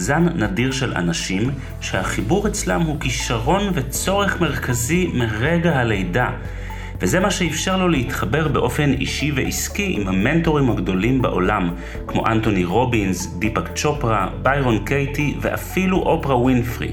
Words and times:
זן 0.00 0.26
נדיר 0.34 0.72
של 0.72 0.92
אנשים 0.96 1.50
שהחיבור 1.80 2.48
אצלם 2.48 2.80
הוא 2.80 3.00
כישרון 3.00 3.62
וצורך 3.74 4.40
מרכזי 4.40 5.10
מרגע 5.14 5.78
הלידה, 5.78 6.30
וזה 7.00 7.20
מה 7.20 7.30
שאפשר 7.30 7.76
לו 7.76 7.88
להתחבר 7.88 8.48
באופן 8.48 8.92
אישי 8.92 9.32
ועסקי 9.34 9.96
עם 9.98 10.08
המנטורים 10.08 10.70
הגדולים 10.70 11.22
בעולם, 11.22 11.74
כמו 12.06 12.26
אנטוני 12.26 12.64
רובינס, 12.64 13.26
דיפק 13.38 13.68
צ'ופרה, 13.74 14.28
ביירון 14.42 14.84
קייטי 14.84 15.34
ואפילו 15.40 15.98
אופרה 15.98 16.36
ווינפרי. 16.36 16.92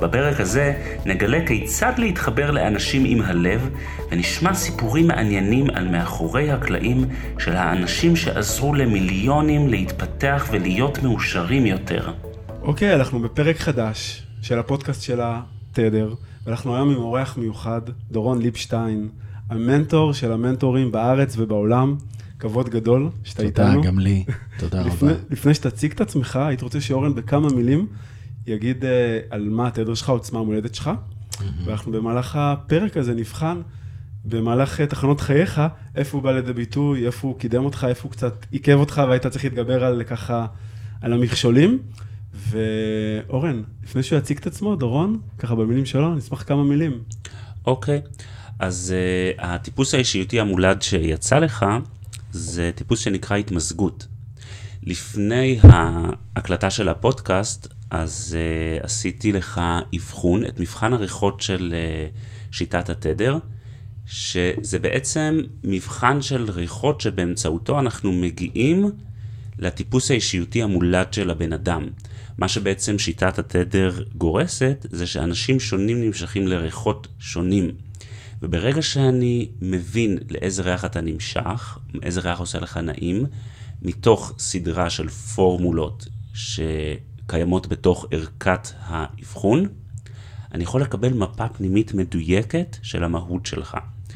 בפרק 0.00 0.40
הזה 0.40 0.74
נגלה 1.06 1.46
כיצד 1.46 1.92
להתחבר 1.98 2.50
לאנשים 2.50 3.02
עם 3.06 3.22
הלב, 3.22 3.68
ונשמע 4.10 4.54
סיפורים 4.54 5.06
מעניינים 5.06 5.66
על 5.74 5.88
מאחורי 5.88 6.50
הקלעים 6.50 7.04
של 7.38 7.56
האנשים 7.56 8.16
שעזרו 8.16 8.74
למיליונים 8.74 9.68
להתפתח 9.68 10.48
ולהיות 10.50 11.02
מאושרים 11.02 11.66
יותר. 11.66 12.12
אוקיי, 12.64 12.92
okay, 12.92 12.96
אנחנו 12.96 13.20
בפרק 13.20 13.56
חדש 13.56 14.22
של 14.42 14.58
הפודקאסט 14.58 15.02
של 15.02 15.20
התדר, 15.22 16.14
ואנחנו 16.46 16.74
היום 16.76 16.90
עם 16.90 16.96
אורח 16.96 17.36
מיוחד, 17.36 17.80
דורון 18.10 18.42
ליפשטיין, 18.42 19.08
המנטור 19.50 20.12
של 20.12 20.32
המנטורים 20.32 20.92
בארץ 20.92 21.34
ובעולם. 21.38 21.96
כבוד 22.38 22.68
גדול 22.68 23.10
שאתה 23.24 23.42
תודה, 23.42 23.48
איתנו. 23.48 23.74
תודה, 23.74 23.88
גם 23.88 23.98
לי. 23.98 24.24
תודה 24.60 24.82
לפני, 24.82 25.12
רבה. 25.12 25.20
לפני 25.30 25.54
שתציג 25.54 25.92
את 25.92 26.00
עצמך, 26.00 26.36
הייתי 26.36 26.64
רוצה 26.64 26.80
שאורן 26.80 27.14
בכמה 27.14 27.48
מילים 27.48 27.86
יגיד 28.46 28.82
uh, 28.82 28.86
על 29.30 29.48
מה 29.48 29.66
התדר 29.66 29.94
שלך, 29.94 30.08
עוצמה 30.08 30.40
המולדת 30.40 30.74
שלך, 30.74 30.90
ואנחנו 31.64 31.92
במהלך 31.92 32.36
הפרק 32.36 32.96
הזה 32.96 33.14
נבחן, 33.14 33.60
במהלך 34.24 34.80
uh, 34.80 34.86
תחנות 34.86 35.20
חייך, 35.20 35.60
איפה 35.96 36.16
הוא 36.16 36.24
בא 36.24 36.32
לידי 36.32 36.52
ביטוי, 36.52 37.06
איפה 37.06 37.28
הוא 37.28 37.38
קידם 37.38 37.64
אותך, 37.64 37.86
איפה 37.88 38.02
הוא 38.02 38.12
קצת 38.12 38.46
עיכב 38.50 38.76
אותך 38.76 39.02
והיית 39.08 39.26
צריך 39.26 39.44
להתגבר 39.44 39.84
על 39.84 40.02
ככה, 40.02 40.46
על 41.00 41.12
המכשולים. 41.12 41.78
ואורן, 42.34 43.62
לפני 43.84 44.02
שהוא 44.02 44.18
יציג 44.18 44.38
את 44.38 44.46
עצמו, 44.46 44.76
דורון, 44.76 45.20
ככה 45.38 45.54
במילים 45.54 45.86
שלו, 45.86 46.14
נשמח 46.14 46.42
כמה 46.42 46.64
מילים. 46.64 46.98
אוקיי, 47.66 48.02
okay. 48.04 48.22
אז 48.58 48.94
uh, 49.38 49.42
הטיפוס 49.42 49.94
האישיותי 49.94 50.40
המולד 50.40 50.82
שיצא 50.82 51.38
לך, 51.38 51.66
זה 52.32 52.70
טיפוס 52.74 53.00
שנקרא 53.00 53.36
התמזגות. 53.36 54.06
לפני 54.82 55.58
ההקלטה 55.62 56.70
של 56.70 56.88
הפודקאסט, 56.88 57.68
אז 57.90 58.36
uh, 58.80 58.84
עשיתי 58.84 59.32
לך 59.32 59.60
אבחון, 59.96 60.44
את 60.44 60.60
מבחן 60.60 60.92
הריחות 60.92 61.40
של 61.40 61.74
uh, 61.74 62.54
שיטת 62.54 62.90
התדר, 62.90 63.38
שזה 64.06 64.78
בעצם 64.78 65.40
מבחן 65.64 66.22
של 66.22 66.50
ריחות 66.50 67.00
שבאמצעותו 67.00 67.78
אנחנו 67.80 68.12
מגיעים 68.12 68.90
לטיפוס 69.58 70.10
האישיותי 70.10 70.62
המולד 70.62 71.12
של 71.12 71.30
הבן 71.30 71.52
אדם. 71.52 71.88
מה 72.38 72.48
שבעצם 72.48 72.98
שיטת 72.98 73.38
התדר 73.38 74.02
גורסת, 74.14 74.86
זה 74.90 75.06
שאנשים 75.06 75.60
שונים 75.60 76.00
נמשכים 76.04 76.48
לריחות 76.48 77.08
שונים. 77.18 77.70
וברגע 78.42 78.82
שאני 78.82 79.48
מבין 79.62 80.18
לאיזה 80.30 80.62
ריח 80.62 80.84
אתה 80.84 81.00
נמשך, 81.00 81.78
איזה 82.02 82.20
ריח 82.20 82.40
עושה 82.40 82.58
לך 82.60 82.76
נעים, 82.76 83.26
מתוך 83.82 84.32
סדרה 84.38 84.90
של 84.90 85.08
פורמולות 85.08 86.08
שקיימות 86.34 87.66
בתוך 87.66 88.06
ערכת 88.10 88.68
האבחון, 88.80 89.66
אני 90.52 90.62
יכול 90.62 90.82
לקבל 90.82 91.12
מפה 91.12 91.48
פנימית 91.48 91.94
מדויקת 91.94 92.76
של 92.82 93.04
המהות 93.04 93.46
שלך. 93.46 93.74
Mm-hmm. 93.74 94.14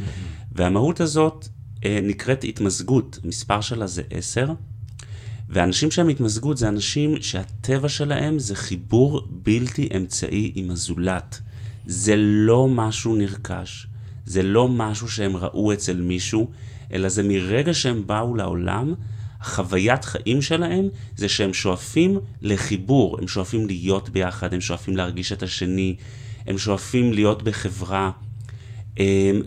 והמהות 0.52 1.00
הזאת 1.00 1.48
אה, 1.84 1.98
נקראת 2.02 2.44
התמזגות, 2.44 3.18
מספר 3.24 3.60
שלה 3.60 3.86
זה 3.86 4.02
10, 4.10 4.52
ואנשים 5.48 5.90
שהם 5.90 6.08
התמזגות 6.08 6.58
זה 6.58 6.68
אנשים 6.68 7.22
שהטבע 7.22 7.88
שלהם 7.88 8.38
זה 8.38 8.54
חיבור 8.56 9.26
בלתי 9.30 9.88
אמצעי 9.96 10.52
עם 10.54 10.70
הזולת. 10.70 11.40
זה 11.86 12.14
לא 12.16 12.68
משהו 12.68 13.16
נרכש, 13.16 13.86
זה 14.26 14.42
לא 14.42 14.68
משהו 14.68 15.08
שהם 15.08 15.36
ראו 15.36 15.72
אצל 15.72 16.00
מישהו, 16.00 16.50
אלא 16.92 17.08
זה 17.08 17.22
מרגע 17.22 17.74
שהם 17.74 18.06
באו 18.06 18.34
לעולם, 18.34 18.94
החוויית 19.40 20.04
חיים 20.04 20.42
שלהם 20.42 20.88
זה 21.16 21.28
שהם 21.28 21.54
שואפים 21.54 22.18
לחיבור, 22.42 23.18
הם 23.20 23.28
שואפים 23.28 23.66
להיות 23.66 24.08
ביחד, 24.08 24.54
הם 24.54 24.60
שואפים 24.60 24.96
להרגיש 24.96 25.32
את 25.32 25.42
השני, 25.42 25.96
הם 26.46 26.58
שואפים 26.58 27.12
להיות 27.12 27.42
בחברה, 27.42 28.10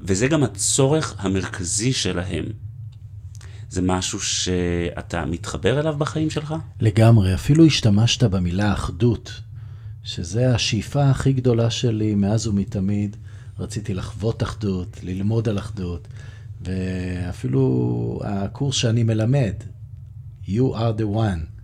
וזה 0.04 0.28
גם 0.28 0.44
הצורך 0.44 1.16
המרכזי 1.18 1.94
שלהם. 1.94 2.46
זה 3.72 3.82
משהו 3.82 4.20
שאתה 4.20 5.26
מתחבר 5.26 5.80
אליו 5.80 5.98
בחיים 5.98 6.30
שלך? 6.30 6.54
לגמרי, 6.80 7.34
אפילו 7.34 7.66
השתמשת 7.66 8.24
במילה 8.24 8.74
אחדות, 8.74 9.42
שזה 10.04 10.56
השאיפה 10.56 11.10
הכי 11.10 11.34
גדולה 11.34 11.70
שלי 11.70 12.16
מאז 12.16 12.48
ומתמיד. 12.48 13.18
רציתי 13.60 13.94
לחוות 13.94 14.44
אחדות, 14.44 15.00
ללמוד 15.04 15.50
על 15.50 15.58
אחדות, 15.58 16.08
ואפילו 16.62 18.20
הקורס 18.24 18.76
שאני 18.76 19.04
מלמד, 19.04 19.54
You 20.48 20.74
are 20.74 21.00
the 21.00 21.16
one, 21.16 21.62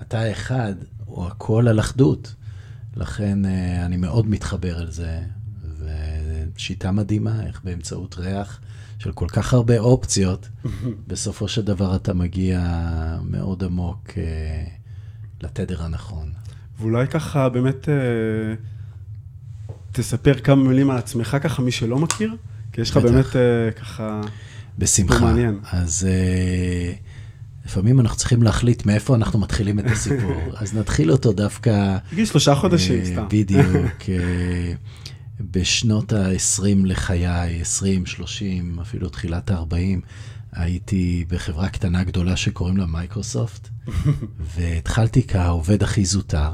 אתה 0.00 0.32
אחד, 0.32 0.74
הוא 1.04 1.26
הכל 1.26 1.68
על 1.68 1.80
אחדות. 1.80 2.34
לכן 2.96 3.44
אני 3.84 3.96
מאוד 3.96 4.28
מתחבר 4.28 4.80
אל 4.80 4.90
זה, 4.90 5.20
ושיטה 6.54 6.92
מדהימה, 6.92 7.46
איך 7.46 7.60
באמצעות 7.64 8.18
ריח 8.18 8.60
של 8.98 9.12
כל 9.12 9.28
כך 9.28 9.54
הרבה 9.54 9.78
אופציות, 9.78 10.48
בסופו 11.06 11.48
של 11.48 11.62
דבר 11.62 11.96
אתה 11.96 12.14
מגיע 12.14 12.60
מאוד 13.24 13.64
עמוק 13.64 14.08
אה, 14.16 14.64
לתדר 15.42 15.82
הנכון. 15.82 16.32
ואולי 16.78 17.06
ככה 17.06 17.48
באמת... 17.48 17.88
אה... 17.88 18.54
תספר 19.92 20.34
כמה 20.34 20.68
מילים 20.68 20.90
על 20.90 20.96
עצמך 20.96 21.36
ככה, 21.42 21.62
מי 21.62 21.70
שלא 21.70 21.98
מכיר, 21.98 22.36
כי 22.72 22.80
יש 22.80 22.90
לך 22.90 22.96
באמת 22.96 23.26
uh, 23.26 23.78
ככה... 23.80 24.20
בשמחה. 24.78 25.20
מעניין. 25.20 25.58
אז 25.72 26.08
uh, 26.08 27.66
לפעמים 27.66 28.00
אנחנו 28.00 28.16
צריכים 28.16 28.42
להחליט 28.42 28.86
מאיפה 28.86 29.14
אנחנו 29.14 29.38
מתחילים 29.38 29.78
את 29.78 29.84
הסיפור. 29.86 30.42
אז 30.60 30.74
נתחיל 30.74 31.12
אותו 31.12 31.32
דווקא... 31.32 31.96
בגיל 32.12 32.24
שלושה 32.24 32.54
חודשים, 32.54 33.02
uh, 33.02 33.06
סתם. 33.06 33.26
בדיוק. 33.30 34.02
בשנות 35.40 36.12
ה-20 36.12 36.62
לחיי, 36.84 37.60
20, 37.60 38.06
30, 38.06 38.80
אפילו 38.80 39.08
תחילת 39.08 39.50
ה-40, 39.50 39.74
הייתי 40.52 41.24
בחברה 41.28 41.68
קטנה 41.68 42.04
גדולה 42.04 42.36
שקוראים 42.36 42.76
לה 42.76 42.86
מייקרוסופט, 42.86 43.68
והתחלתי 44.54 45.26
כעובד 45.26 45.82
הכי 45.82 46.04
זוטר. 46.04 46.52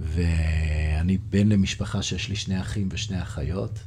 ואני 0.00 1.18
בן 1.18 1.48
למשפחה 1.48 2.02
שיש 2.02 2.28
לי 2.28 2.36
שני 2.36 2.60
אחים 2.60 2.88
ושני 2.92 3.22
אחיות. 3.22 3.78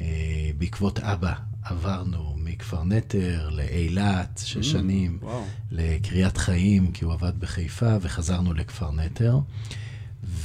אה, 0.00 0.50
בעקבות 0.58 0.98
אבא 0.98 1.32
עברנו 1.64 2.36
מכפר 2.38 2.84
נטר 2.84 3.48
לאילת, 3.52 4.40
שש 4.44 4.56
mm, 4.56 4.62
שנים, 4.62 5.18
לקריית 5.70 6.36
חיים, 6.36 6.92
כי 6.92 7.04
הוא 7.04 7.12
עבד 7.12 7.40
בחיפה, 7.40 7.96
וחזרנו 8.00 8.54
לכפר 8.54 8.90
נטר. 8.90 9.38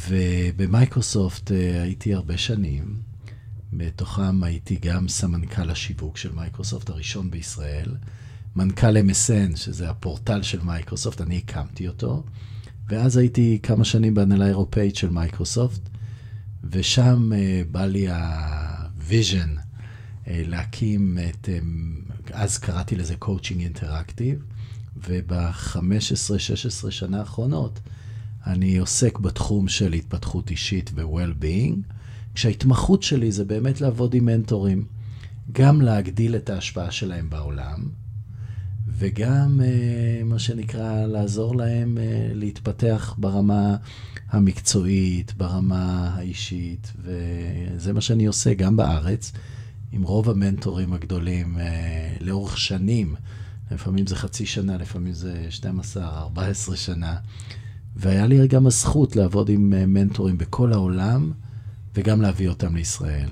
ובמייקרוסופט 0.08 1.52
אה, 1.52 1.82
הייתי 1.82 2.14
הרבה 2.14 2.38
שנים. 2.38 3.02
בתוכם 3.74 4.44
הייתי 4.44 4.76
גם 4.82 5.08
סמנכ"ל 5.08 5.70
השיווק 5.70 6.18
של 6.18 6.32
מייקרוסופט 6.32 6.90
הראשון 6.90 7.32
בישראל, 7.32 7.96
מנכ"ל 8.56 8.98
MSN, 8.98 9.56
שזה 9.56 9.90
הפורטל 9.90 10.42
של 10.42 10.60
מייקרוסופט, 10.64 11.22
אני 11.22 11.38
הקמתי 11.38 11.88
אותו. 11.88 12.24
ואז 12.90 13.18
הייתי 13.18 13.60
כמה 13.64 13.86
שנים 13.86 14.14
בהנהלה 14.14 14.48
אירופאית 14.48 14.96
של 14.96 15.10
מייקרוסופט, 15.10 15.82
ושם 16.64 17.32
uh, 17.32 17.68
בא 17.72 17.86
לי 17.86 18.08
ה 18.10 18.31
vision 18.31 19.56
uh, 19.58 20.28
להקים 20.28 21.18
את, 21.30 21.50
אז 22.32 22.58
קראתי 22.58 22.96
לזה 22.96 23.16
Coaching 23.16 23.62
Interactive, 23.62 24.44
וב-15-16 24.98 26.92
שנה 26.92 27.20
האחרונות 27.20 27.80
אני 28.48 28.78
עוסק 28.78 29.20
בתחום 29.20 29.68
של 29.68 29.94
התפתחות 29.94 30.50
אישית 30.50 30.92
ו-well-being, 30.96 31.94
כשההתמחות 32.36 33.04
שלי 33.04 33.32
זה 33.32 33.46
באמת 33.46 33.82
לעבוד 33.82 34.14
עם 34.14 34.26
מנטורים, 34.26 34.86
גם 35.52 35.82
להגדיל 35.82 36.36
את 36.36 36.50
ההשפעה 36.50 36.92
שלהם 36.92 37.30
בעולם, 37.30 37.90
וגם, 38.88 39.62
אה, 39.64 40.24
מה 40.26 40.40
שנקרא, 40.40 41.06
לעזור 41.06 41.56
להם 41.56 41.98
אה, 41.98 42.32
להתפתח 42.34 43.16
ברמה 43.18 43.76
המקצועית, 44.30 45.34
ברמה 45.38 46.14
האישית, 46.16 46.94
וזה 47.04 47.94
מה 47.94 48.02
שאני 48.02 48.26
עושה 48.26 48.54
גם 48.54 48.78
בארץ, 48.78 49.32
עם 49.92 50.04
רוב 50.04 50.30
המנטורים 50.30 50.94
הגדולים 50.94 51.58
אה, 51.60 52.16
לאורך 52.20 52.58
שנים. 52.58 53.16
לפעמים 53.72 54.08
זה 54.08 54.16
חצי 54.16 54.46
שנה, 54.46 54.78
לפעמים 54.78 55.14
זה 55.14 55.46
12, 55.50 56.20
14 56.20 56.76
שנה. 56.76 57.16
והיה 58.00 58.28
לי 58.28 58.48
גם 58.48 58.68
הזכות 58.68 59.16
לעבוד 59.16 59.50
עם 59.50 59.74
אה, 59.74 59.86
מנטורים 59.86 60.38
בכל 60.38 60.74
העולם, 60.74 61.32
וגם 61.96 62.22
להביא 62.22 62.50
אותם 62.50 62.76
לישראל. 62.76 63.30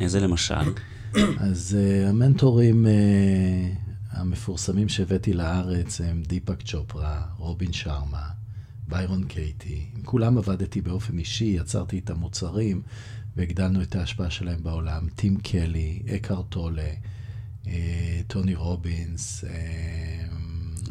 איזה 0.00 0.20
למשל? 0.20 0.72
אז 1.38 1.76
uh, 1.78 2.08
המנטורים 2.08 2.86
uh, 2.86 2.88
המפורסמים 4.10 4.88
שהבאתי 4.88 5.32
לארץ 5.32 6.00
הם 6.00 6.22
דיפק 6.26 6.62
צ'ופרה, 6.62 7.22
רובין 7.36 7.72
שרמה, 7.72 8.28
ביירון 8.88 9.24
קייטי. 9.24 9.86
עם 9.96 10.02
כולם 10.02 10.38
עבדתי 10.38 10.80
באופן 10.80 11.18
אישי, 11.18 11.44
יצרתי 11.44 11.98
את 11.98 12.10
המוצרים 12.10 12.82
והגדלנו 13.36 13.82
את 13.82 13.96
ההשפעה 13.96 14.30
שלהם 14.30 14.62
בעולם. 14.62 15.08
טים 15.14 15.36
קלי, 15.36 16.02
אקהר 16.16 16.42
טולה, 16.42 16.90
uh, 17.64 17.68
טוני 18.26 18.54
רובינס. 18.54 19.44
Uh, 19.44 20.35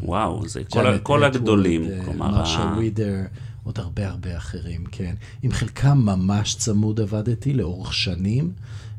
וואו, 0.04 0.48
זה 0.48 0.64
כל, 0.70 0.98
כל 1.04 1.24
הגדולים. 1.24 1.90
כלומר... 2.06 2.32
מרשה 2.32 2.74
ווידר, 2.76 3.22
עוד 3.64 3.80
הרבה 3.80 4.08
הרבה 4.08 4.38
אחרים, 4.38 4.84
כן. 4.92 5.16
עם 5.44 5.52
חלקם 5.52 5.98
ממש 5.98 6.56
צמוד 6.56 7.00
עבדתי 7.00 7.54
לאורך 7.54 7.94
שנים. 7.94 8.54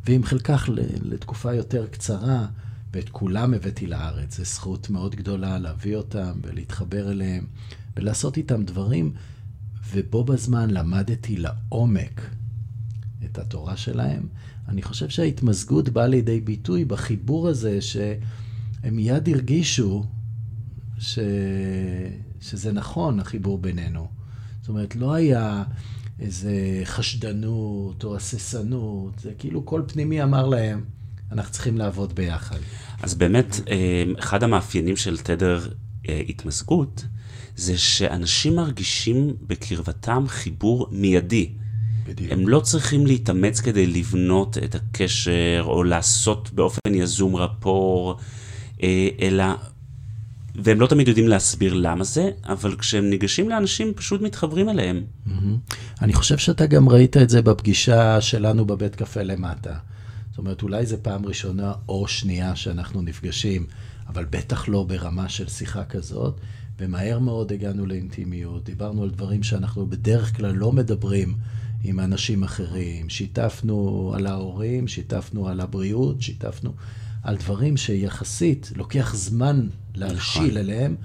ועם 0.06 0.24
חלקך 0.24 0.68
לתקופה 1.02 1.54
יותר 1.54 1.86
קצרה, 1.86 2.46
ואת 2.92 3.08
כולם 3.08 3.54
הבאתי 3.54 3.86
לארץ. 3.86 4.36
זו 4.36 4.44
זכות 4.44 4.90
מאוד 4.90 5.14
גדולה 5.14 5.58
להביא 5.58 5.96
אותם 5.96 6.32
ולהתחבר 6.42 7.10
אליהם 7.10 7.46
ולעשות 7.96 8.36
איתם 8.36 8.64
דברים, 8.64 9.12
ובו 9.92 10.24
בזמן 10.24 10.70
למדתי 10.70 11.36
לעומק 11.36 12.30
את 13.24 13.38
התורה 13.38 13.76
שלהם. 13.76 14.26
אני 14.68 14.82
חושב 14.82 15.08
שההתמזגות 15.08 15.88
באה 15.88 16.06
לידי 16.06 16.40
ביטוי 16.40 16.84
בחיבור 16.84 17.48
הזה 17.48 17.80
שהם 17.80 18.96
מיד 18.96 19.28
הרגישו 19.28 20.04
ש... 20.98 21.18
שזה 22.40 22.72
נכון, 22.72 23.20
החיבור 23.20 23.58
בינינו. 23.58 24.08
זאת 24.60 24.68
אומרת, 24.68 24.96
לא 24.96 25.14
היה 25.14 25.64
איזה 26.20 26.80
חשדנות 26.84 28.04
או 28.04 28.16
הססנות, 28.16 29.18
זה 29.18 29.32
כאילו 29.38 29.66
כל 29.66 29.82
פנימי 29.86 30.22
אמר 30.22 30.46
להם, 30.46 30.84
אנחנו 31.32 31.52
צריכים 31.52 31.78
לעבוד 31.78 32.14
ביחד. 32.14 32.58
אז 33.02 33.14
באמת, 33.14 33.60
אה, 33.68 34.04
אחד 34.18 34.42
המאפיינים 34.42 34.96
של 34.96 35.18
תדר 35.18 35.68
אה, 36.08 36.22
התמזגות, 36.28 37.04
זה 37.56 37.78
שאנשים 37.78 38.56
מרגישים 38.56 39.36
בקרבתם 39.46 40.24
חיבור 40.28 40.88
מיידי. 40.90 41.52
בדיוק. 42.06 42.32
הם 42.32 42.48
לא 42.48 42.60
צריכים 42.60 43.06
להתאמץ 43.06 43.60
כדי 43.60 43.86
לבנות 43.86 44.58
את 44.64 44.74
הקשר 44.74 45.62
או 45.66 45.84
לעשות 45.84 46.50
באופן 46.52 46.94
יזום 46.94 47.36
רפור, 47.36 48.16
אה, 48.82 49.08
אלא 49.20 49.44
והם 50.64 50.80
לא 50.80 50.86
תמיד 50.86 51.08
יודעים 51.08 51.28
להסביר 51.28 51.74
למה 51.74 52.04
זה, 52.04 52.30
אבל 52.44 52.76
כשהם 52.76 53.10
ניגשים 53.10 53.48
לאנשים, 53.48 53.94
פשוט 53.94 54.20
מתחברים 54.20 54.68
אליהם. 54.68 55.04
Mm-hmm. 55.26 55.74
אני 56.02 56.12
חושב 56.12 56.38
שאתה 56.38 56.66
גם 56.66 56.88
ראית 56.88 57.16
את 57.16 57.30
זה 57.30 57.42
בפגישה 57.42 58.20
שלנו 58.20 58.64
בבית 58.64 58.94
קפה 58.94 59.22
למטה. 59.22 59.74
זאת 60.30 60.38
אומרת, 60.38 60.62
אולי 60.62 60.86
זו 60.86 60.96
פעם 61.02 61.26
ראשונה 61.26 61.72
או 61.88 62.08
שנייה 62.08 62.56
שאנחנו 62.56 63.02
נפגשים, 63.02 63.66
אבל 64.08 64.24
בטח 64.24 64.68
לא 64.68 64.82
ברמה 64.82 65.28
של 65.28 65.48
שיחה 65.48 65.84
כזאת, 65.84 66.40
ומהר 66.78 67.18
מאוד 67.18 67.52
הגענו 67.52 67.86
לאינטימיות, 67.86 68.64
דיברנו 68.64 69.02
על 69.02 69.10
דברים 69.10 69.42
שאנחנו 69.42 69.86
בדרך 69.86 70.36
כלל 70.36 70.54
לא 70.54 70.72
מדברים 70.72 71.34
עם 71.84 72.00
אנשים 72.00 72.42
אחרים, 72.42 73.08
שיתפנו 73.08 74.12
על 74.16 74.26
ההורים, 74.26 74.88
שיתפנו 74.88 75.48
על 75.48 75.60
הבריאות, 75.60 76.22
שיתפנו 76.22 76.72
על 77.22 77.36
דברים 77.36 77.76
שיחסית 77.76 78.72
לוקח 78.76 79.14
זמן 79.14 79.66
להבשיל 79.96 80.44
נכון. 80.44 80.56
אליהם, 80.56 80.96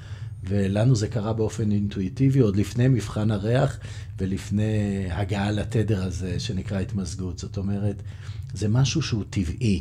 ולנו 0.44 0.96
זה 0.96 1.08
קרה 1.08 1.34
באופן 1.34 1.72
אינטואיטיבי 1.72 2.40
עוד 2.40 2.56
לפני 2.56 2.88
מבחן 2.88 3.32
הריח 3.32 3.78
ולפני 4.18 5.08
הגעה 5.12 5.52
לתדר 5.52 6.04
הזה 6.04 6.40
שנקרא 6.40 6.80
התמזגות. 6.80 7.40
זאת 7.40 7.58
אומרת, 7.58 8.04
זה 8.54 8.68
משהו 8.68 9.02
שהוא 9.02 9.24
טבעי. 9.30 9.80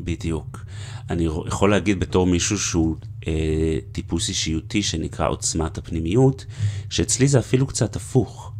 בדיוק. 0.00 0.64
אני 1.10 1.28
יכול 1.46 1.70
להגיד 1.70 2.00
בתור 2.00 2.26
מישהו 2.26 2.58
שהוא 2.58 2.96
אה, 3.26 3.78
טיפוס 3.92 4.28
אישיותי 4.28 4.82
שנקרא 4.82 5.28
עוצמת 5.28 5.78
הפנימיות, 5.78 6.46
שאצלי 6.90 7.28
זה 7.28 7.38
אפילו 7.38 7.66
קצת 7.66 7.96
הפוך. 7.96 8.52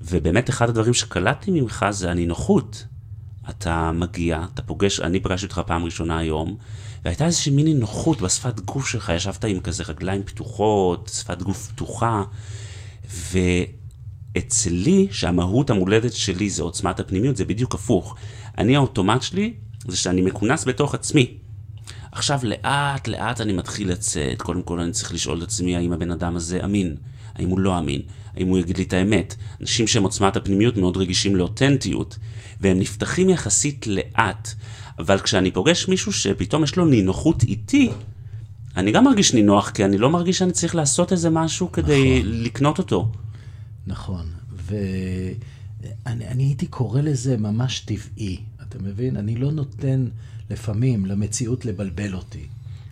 ובאמת 0.00 0.50
אחד 0.50 0.68
הדברים 0.68 0.94
שקלטתי 0.94 1.50
ממך 1.50 1.86
זה 1.90 2.10
הנינוחות. 2.10 2.86
אתה 3.50 3.92
מגיע, 3.92 4.44
אתה 4.54 4.62
פוגש, 4.62 5.00
אני 5.00 5.20
פגשתי 5.20 5.46
אותך 5.46 5.60
פעם 5.66 5.84
ראשונה 5.84 6.18
היום, 6.18 6.56
והייתה 7.04 7.26
איזושהי 7.26 7.52
מיני 7.52 7.74
נוחות 7.74 8.20
בשפת 8.20 8.60
גוף 8.60 8.88
שלך, 8.88 9.12
ישבת 9.16 9.44
עם 9.44 9.60
כזה 9.60 9.82
רגליים 9.88 10.22
פתוחות, 10.22 11.10
שפת 11.14 11.42
גוף 11.42 11.68
פתוחה, 11.68 12.22
ואצלי, 14.34 15.08
שהמהות 15.10 15.70
המולדת 15.70 16.12
שלי 16.12 16.50
זה 16.50 16.62
עוצמת 16.62 17.00
הפנימיות, 17.00 17.36
זה 17.36 17.44
בדיוק 17.44 17.74
הפוך. 17.74 18.16
אני, 18.58 18.76
האוטומט 18.76 19.22
שלי, 19.22 19.54
זה 19.88 19.96
שאני 19.96 20.22
מכונס 20.22 20.64
בתוך 20.64 20.94
עצמי. 20.94 21.38
עכשיו, 22.12 22.40
לאט 22.42 23.08
לאט 23.08 23.40
אני 23.40 23.52
מתחיל 23.52 23.90
לצאת, 23.90 24.42
קודם 24.42 24.62
כל 24.62 24.80
אני 24.80 24.92
צריך 24.92 25.12
לשאול 25.12 25.38
את 25.38 25.42
עצמי 25.42 25.76
האם 25.76 25.92
הבן 25.92 26.10
אדם 26.10 26.36
הזה 26.36 26.64
אמין, 26.64 26.96
האם 27.34 27.48
הוא 27.48 27.60
לא 27.60 27.78
אמין, 27.78 28.00
האם 28.36 28.48
הוא 28.48 28.58
יגיד 28.58 28.76
לי 28.76 28.84
את 28.84 28.92
האמת. 28.92 29.34
אנשים 29.60 29.86
שהם 29.86 30.02
עוצמת 30.02 30.36
הפנימיות 30.36 30.76
מאוד 30.76 30.96
רגישים 30.96 31.36
לאותנטיות, 31.36 32.18
והם 32.60 32.78
נפתחים 32.78 33.30
יחסית 33.30 33.86
לאט. 33.86 34.48
אבל 34.98 35.18
כשאני 35.18 35.50
פוגש 35.50 35.88
מישהו 35.88 36.12
שפתאום 36.12 36.64
יש 36.64 36.76
לו 36.76 36.86
נינוחות 36.86 37.42
איתי, 37.42 37.90
אני 38.76 38.92
גם 38.92 39.04
מרגיש 39.04 39.34
נינוח, 39.34 39.70
כי 39.70 39.84
אני 39.84 39.98
לא 39.98 40.10
מרגיש 40.10 40.38
שאני 40.38 40.52
צריך 40.52 40.74
לעשות 40.74 41.12
איזה 41.12 41.30
משהו 41.30 41.72
כדי 41.72 42.18
נכון. 42.20 42.42
לקנות 42.42 42.78
אותו. 42.78 43.12
נכון, 43.86 44.26
ואני 44.52 46.44
הייתי 46.44 46.66
קורא 46.66 47.00
לזה 47.00 47.36
ממש 47.36 47.80
טבעי, 47.80 48.38
אתה 48.62 48.78
מבין? 48.82 49.16
אני 49.16 49.36
לא 49.36 49.52
נותן 49.52 50.06
לפעמים 50.50 51.06
למציאות 51.06 51.64
לבלבל 51.64 52.14
אותי, 52.14 52.46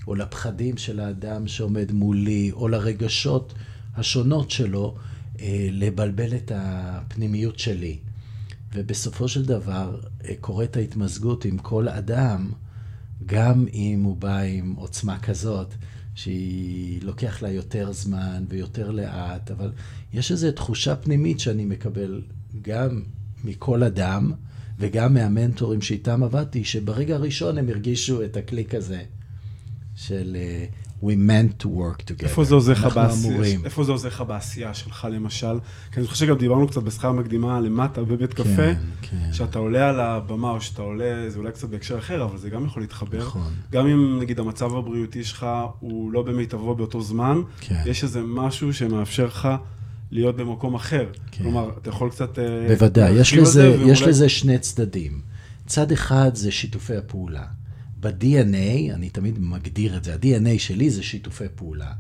או 0.07 0.15
לפחדים 0.15 0.77
של 0.77 1.01
האדם 1.01 1.49
שעומד 1.49 1.93
מולי, 1.93 2.51
או 2.53 2.69
לרגשות 2.69 3.55
השונות 3.97 4.51
שלו, 4.51 4.97
אה, 5.41 5.69
לבלבל 5.73 6.35
את 6.35 6.53
הפנימיות 6.55 7.59
שלי. 7.59 7.99
ובסופו 8.75 9.29
של 9.29 9.44
דבר 9.44 10.01
אה, 10.25 10.35
קורית 10.41 10.77
ההתמזגות 10.77 11.44
עם 11.44 11.59
כל 11.59 11.89
אדם, 11.89 12.51
גם 13.27 13.67
אם 13.73 14.03
הוא 14.05 14.17
בא 14.17 14.39
עם 14.39 14.75
עוצמה 14.77 15.19
כזאת, 15.19 15.75
שהיא 16.15 17.03
לוקח 17.03 17.43
לה 17.43 17.51
יותר 17.51 17.93
זמן 17.93 18.44
ויותר 18.49 18.91
לאט, 18.91 19.51
אבל 19.51 19.73
יש 20.13 20.32
איזו 20.32 20.53
תחושה 20.53 20.97
פנימית 20.97 21.41
שאני 21.41 21.65
מקבל 21.65 22.23
גם 22.63 23.03
מכל 23.44 23.82
אדם 23.82 24.32
וגם 24.79 25.15
מהמנטורים 25.15 25.82
שאיתם 25.82 26.23
עבדתי, 26.23 26.65
שברגע 26.65 27.15
הראשון 27.15 27.59
הם 27.59 27.69
הרגישו 27.69 28.25
את 28.25 28.37
הקליק 28.37 28.75
הזה 28.75 29.03
של 29.97 30.37
אה, 30.41 30.65
We 31.03 31.07
meant 31.07 31.63
to 31.63 31.67
work 31.67 32.03
together. 32.03 32.23
איפה 32.23 32.45
זה 32.45 32.55
עוזר 32.55 32.73
לך 32.73 32.87
בעשייה? 32.95 33.59
איפה 33.65 33.85
זה 33.85 33.93
עוזר 33.93 34.09
לך 34.09 34.25
בעשייה 34.27 34.75
שלך, 34.75 35.09
למשל? 35.11 35.59
כי 35.93 36.01
אני 36.01 36.07
חושב 36.07 36.27
שגם 36.27 36.39
דיברנו 36.39 36.69
קצת 36.69 36.83
בשכר 36.83 37.13
מקדימה 37.13 37.61
למטה 37.61 38.03
בבית 38.03 38.35
כן, 38.35 38.43
קפה, 38.43 38.73
כן. 39.03 39.33
שאתה 39.33 39.59
עולה 39.59 39.89
על 39.89 40.01
הבמה 40.01 40.51
או 40.51 40.61
שאתה 40.61 40.83
עולה, 40.83 41.31
זה 41.31 41.39
אולי 41.39 41.53
קצת 41.53 41.69
בהקשר 41.69 41.99
אחר, 41.99 42.25
אבל 42.25 42.39
זה 42.39 42.51
גם 42.51 42.65
יכול 42.65 42.83
להתחבר. 42.83 43.19
נכון. 43.19 43.53
גם 43.73 43.87
אם 43.87 44.19
נגיד 44.21 44.39
המצב 44.41 44.75
הבריאותי 44.77 45.25
שלך 45.25 45.47
הוא 45.81 46.13
לא 46.13 46.23
במיטבו 46.23 46.75
באותו 46.75 47.03
זמן, 47.03 47.41
כן. 47.61 47.83
יש 47.87 48.05
איזה 48.05 48.21
משהו 48.25 48.75
שמאפשר 48.75 49.27
לך 49.27 49.49
להיות 50.11 50.37
במקום 50.37 50.75
אחר. 50.75 51.07
כן. 51.31 51.45
כלומר, 51.45 51.71
אתה 51.83 51.91
יכול 51.91 52.11
קצת... 52.11 52.39
אה, 52.39 52.45
בוודאי, 52.69 53.13
יש 53.13 53.35
לזה, 53.35 53.77
יש 53.87 54.03
לזה 54.03 54.29
שני 54.29 54.59
צדדים. 54.59 55.21
צד 55.67 55.93
אחד 55.93 56.31
זה 56.35 56.51
שיתופי 56.51 56.97
הפעולה. 56.97 57.45
ב-DNA, 58.01 58.95
אני 58.95 59.11
תמיד 59.11 59.39
מגדיר 59.39 59.97
את 59.97 60.05
זה, 60.05 60.15
ה-DNA 60.15 60.59
שלי 60.59 60.91
זה 60.91 61.03
שיתופי 61.03 61.45
פעולה. 61.55 61.93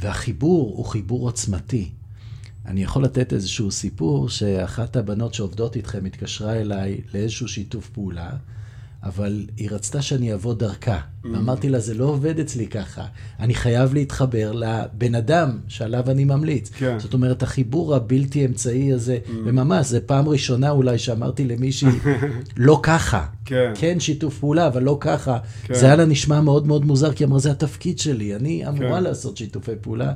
והחיבור 0.00 0.76
הוא 0.76 0.84
חיבור 0.84 1.28
עוצמתי. 1.28 1.90
אני 2.66 2.82
יכול 2.82 3.04
לתת 3.04 3.32
איזשהו 3.32 3.70
סיפור 3.70 4.28
שאחת 4.28 4.96
הבנות 4.96 5.34
שעובדות 5.34 5.76
איתכם 5.76 6.04
התקשרה 6.04 6.54
אליי 6.54 7.00
לאיזשהו 7.14 7.48
שיתוף 7.48 7.88
פעולה, 7.90 8.30
אבל 9.02 9.46
היא 9.56 9.68
רצתה 9.70 10.02
שאני 10.02 10.32
אעבוד 10.32 10.58
דרכה. 10.58 10.98
Mm. 10.98 11.28
ואמרתי 11.32 11.68
לה, 11.68 11.78
זה 11.78 11.94
לא 11.94 12.04
עובד 12.04 12.40
אצלי 12.40 12.66
ככה. 12.66 13.04
אני 13.40 13.54
חייב 13.54 13.94
להתחבר 13.94 14.52
לבן 14.52 15.14
אדם 15.14 15.58
שעליו 15.68 16.10
אני 16.10 16.24
ממליץ. 16.24 16.70
כן. 16.70 16.98
זאת 16.98 17.14
אומרת, 17.14 17.42
החיבור 17.42 17.94
הבלתי 17.94 18.46
אמצעי 18.46 18.92
הזה, 18.92 19.18
mm. 19.24 19.30
וממש, 19.44 19.86
זו 19.86 19.98
פעם 20.06 20.28
ראשונה 20.28 20.70
אולי 20.70 20.98
שאמרתי 20.98 21.44
למישהי, 21.44 21.88
לא 22.56 22.80
ככה. 22.82 23.26
כן. 23.44 23.72
כן 23.74 24.00
שיתוף 24.00 24.38
פעולה, 24.38 24.66
אבל 24.66 24.82
לא 24.82 24.96
ככה. 25.00 25.38
כן. 25.62 25.74
זה 25.74 25.86
היה 25.86 25.96
לה 25.96 26.04
נשמע 26.04 26.40
מאוד 26.40 26.66
מאוד 26.66 26.84
מוזר, 26.84 27.12
כי 27.12 27.24
אמרה, 27.24 27.38
זה 27.38 27.50
התפקיד 27.50 27.98
שלי, 27.98 28.36
אני 28.36 28.68
אמורה 28.68 28.96
כן. 28.96 29.02
לעשות 29.02 29.36
שיתופי 29.36 29.72
פעולה. 29.80 30.12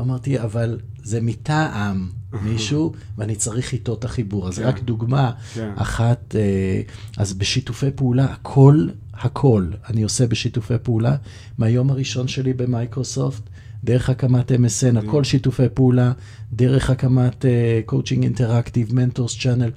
אמרתי, 0.00 0.40
אבל 0.40 0.78
זה 1.02 1.20
מטעם 1.20 2.08
מישהו, 2.42 2.92
ואני 3.18 3.36
צריך 3.36 3.72
איתו 3.72 3.94
את 3.94 4.04
החיבור. 4.04 4.48
אז 4.48 4.58
כן. 4.58 4.64
רק 4.64 4.80
דוגמה 4.80 5.32
כן. 5.54 5.72
אחת, 5.76 6.34
אה, 6.38 6.80
אז 7.16 7.34
בשיתופי 7.34 7.90
פעולה, 7.94 8.24
הכל, 8.24 8.86
הכל 9.14 9.66
אני 9.88 10.02
עושה 10.02 10.26
בשיתופי 10.26 10.74
פעולה. 10.82 11.16
מהיום 11.58 11.90
הראשון 11.90 12.28
שלי 12.28 12.52
במייקרוסופט, 12.52 13.42
דרך 13.84 14.10
הקמת 14.10 14.52
MSN, 14.52 14.98
הכל 14.98 15.24
שיתופי 15.24 15.68
פעולה, 15.74 16.12
דרך 16.52 16.90
הקמת 16.90 17.44
Coaching 17.86 18.22
Interactive, 18.22 18.94
Mentors 18.94 19.38
Channel, 19.38 19.70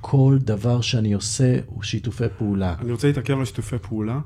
כל 0.00 0.38
דבר 0.40 0.80
שאני 0.80 1.12
עושה 1.12 1.58
הוא 1.66 1.82
שיתופי 1.82 2.24
פעולה. 2.38 2.74
אני 2.80 2.92
רוצה 2.92 3.06
להתעכב 3.06 3.38
על 3.38 3.44
שיתופי 3.44 3.76
פעולה. 3.78 4.20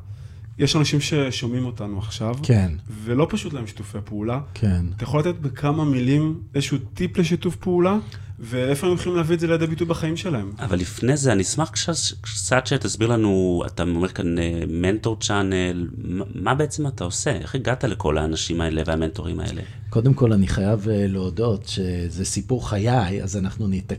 יש 0.59 0.77
אנשים 0.77 1.01
ששומעים 1.01 1.65
אותנו 1.67 1.99
עכשיו, 1.99 2.35
כן, 2.43 2.73
ולא 3.05 3.27
פשוט 3.31 3.53
להם 3.53 3.67
שיתופי 3.67 3.99
פעולה. 4.05 4.41
כן. 4.55 4.87
אתה 4.97 5.05
יכול 5.05 5.21
לתת 5.21 5.35
בכמה 5.41 5.85
מילים 5.85 6.41
איזשהו 6.55 6.79
טיפ 6.95 7.19
לשיתוף 7.19 7.57
פעולה, 7.57 7.99
ואיפה 8.41 8.87
הם 8.87 8.93
יכולים 8.95 9.17
להביא 9.17 9.35
את 9.35 9.41
זה 9.41 9.47
לידי 9.47 9.67
ביטוי 9.67 9.87
בחיים 9.87 10.17
שלהם? 10.17 10.53
אבל 10.59 10.79
לפני 10.79 11.17
זה, 11.17 11.33
אני 11.33 11.43
אשמח 11.43 11.71
קצת- 11.71 12.67
שתסביר 12.67 13.09
לנו, 13.09 13.63
אתה 13.67 13.83
אומר 13.83 14.09
כאן 14.09 14.35
Mentor 14.69 15.17
Channel, 15.21 15.89
מה 16.35 16.55
בעצם 16.55 16.87
אתה 16.87 17.05
עושה? 17.05 17.31
איך 17.31 17.55
הגעת 17.55 17.85
לכל 17.85 18.19
האנשים 18.19 18.61
האלה 18.61 18.83
והמנטורים 18.87 19.41
האלה? 19.41 19.63
קודם 19.91 20.15
כל, 20.15 20.33
אני 20.33 20.49
חייב 20.49 20.89
אה, 20.89 21.07
להודות 21.07 21.69
שזה 21.69 22.25
סיפור 22.25 22.69
חיי, 22.69 23.23
אז 23.23 23.37
אנחנו 23.37 23.67
נת... 23.69 23.93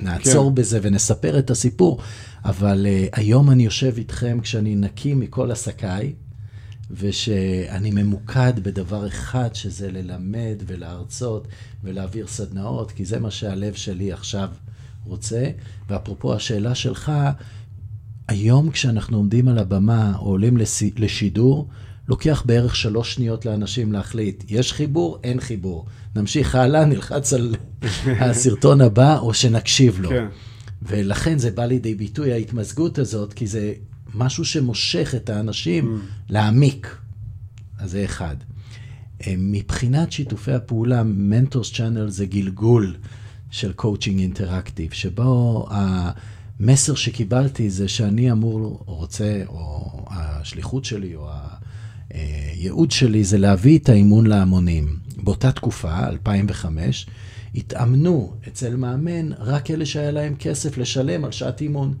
נעצור 0.00 0.48
כן. 0.50 0.54
בזה 0.54 0.78
ונספר 0.82 1.38
את 1.38 1.50
הסיפור, 1.50 2.00
אבל 2.44 2.86
uh, 2.86 3.18
היום 3.18 3.50
אני 3.50 3.64
יושב 3.64 3.94
איתכם 3.96 4.38
כשאני 4.42 4.76
נקי 4.76 5.14
מכל 5.14 5.50
עסקיי, 5.50 6.12
ושאני 6.90 7.90
ממוקד 7.90 8.52
בדבר 8.62 9.06
אחד, 9.06 9.54
שזה 9.54 9.90
ללמד 9.92 10.62
ולהרצות 10.66 11.48
ולהעביר 11.84 12.26
סדנאות, 12.26 12.92
כי 12.92 13.04
זה 13.04 13.20
מה 13.20 13.30
שהלב 13.30 13.74
שלי 13.74 14.12
עכשיו 14.12 14.48
רוצה. 15.04 15.50
ואפרופו 15.88 16.34
השאלה 16.34 16.74
שלך, 16.74 17.12
היום 18.28 18.70
כשאנחנו 18.70 19.16
עומדים 19.16 19.48
על 19.48 19.58
הבמה 19.58 20.16
או 20.16 20.24
עולים 20.24 20.56
לס... 20.56 20.82
לשידור, 20.96 21.68
לוקח 22.08 22.42
בערך 22.46 22.76
שלוש 22.76 23.14
שניות 23.14 23.46
לאנשים 23.46 23.92
להחליט, 23.92 24.44
יש 24.48 24.72
חיבור, 24.72 25.18
אין 25.24 25.40
חיבור. 25.40 25.86
נמשיך 26.16 26.54
הלאה, 26.54 26.84
נלחץ 26.84 27.32
על 27.32 27.56
הסרטון 28.06 28.80
הבא, 28.80 29.18
או 29.18 29.34
שנקשיב 29.34 30.00
לו. 30.00 30.08
כן. 30.08 30.26
ולכן 30.82 31.38
זה 31.38 31.50
בא 31.50 31.64
לידי 31.64 31.94
ביטוי, 31.94 32.32
ההתמזגות 32.32 32.98
הזאת, 32.98 33.32
כי 33.32 33.46
זה 33.46 33.72
משהו 34.14 34.44
שמושך 34.44 35.14
את 35.16 35.30
האנשים 35.30 36.00
להעמיק. 36.28 36.96
אז 37.78 37.90
זה 37.90 38.04
אחד. 38.04 38.36
אה, 39.26 39.34
מבחינת 39.38 40.12
שיתופי 40.12 40.52
הפעולה, 40.52 41.02
Mentors 41.02 41.72
Channel 41.72 42.10
זה 42.10 42.26
גלגול 42.26 42.96
של 43.50 43.72
Coaching 43.72 44.20
Interactive, 44.20 44.92
שבו 44.92 45.66
המסר 45.70 46.94
שקיבלתי 46.94 47.70
זה 47.70 47.88
שאני 47.88 48.32
אמור, 48.32 48.84
או 48.88 48.94
רוצה, 48.94 49.42
או 49.48 50.04
השליחות 50.10 50.84
שלי, 50.84 51.14
או 51.14 51.28
הייעוד 52.10 52.90
שלי, 52.90 53.24
זה 53.24 53.38
להביא 53.38 53.78
את 53.78 53.88
האימון 53.88 54.26
להמונים. 54.26 55.05
באותה 55.26 55.52
תקופה, 55.52 56.06
2005, 56.08 57.06
התאמנו 57.54 58.32
אצל 58.48 58.76
מאמן 58.76 59.32
רק 59.38 59.70
אלה 59.70 59.86
שהיה 59.86 60.10
להם 60.10 60.34
כסף 60.38 60.78
לשלם 60.78 61.24
על 61.24 61.32
שעת 61.32 61.60
אימון. 61.60 61.94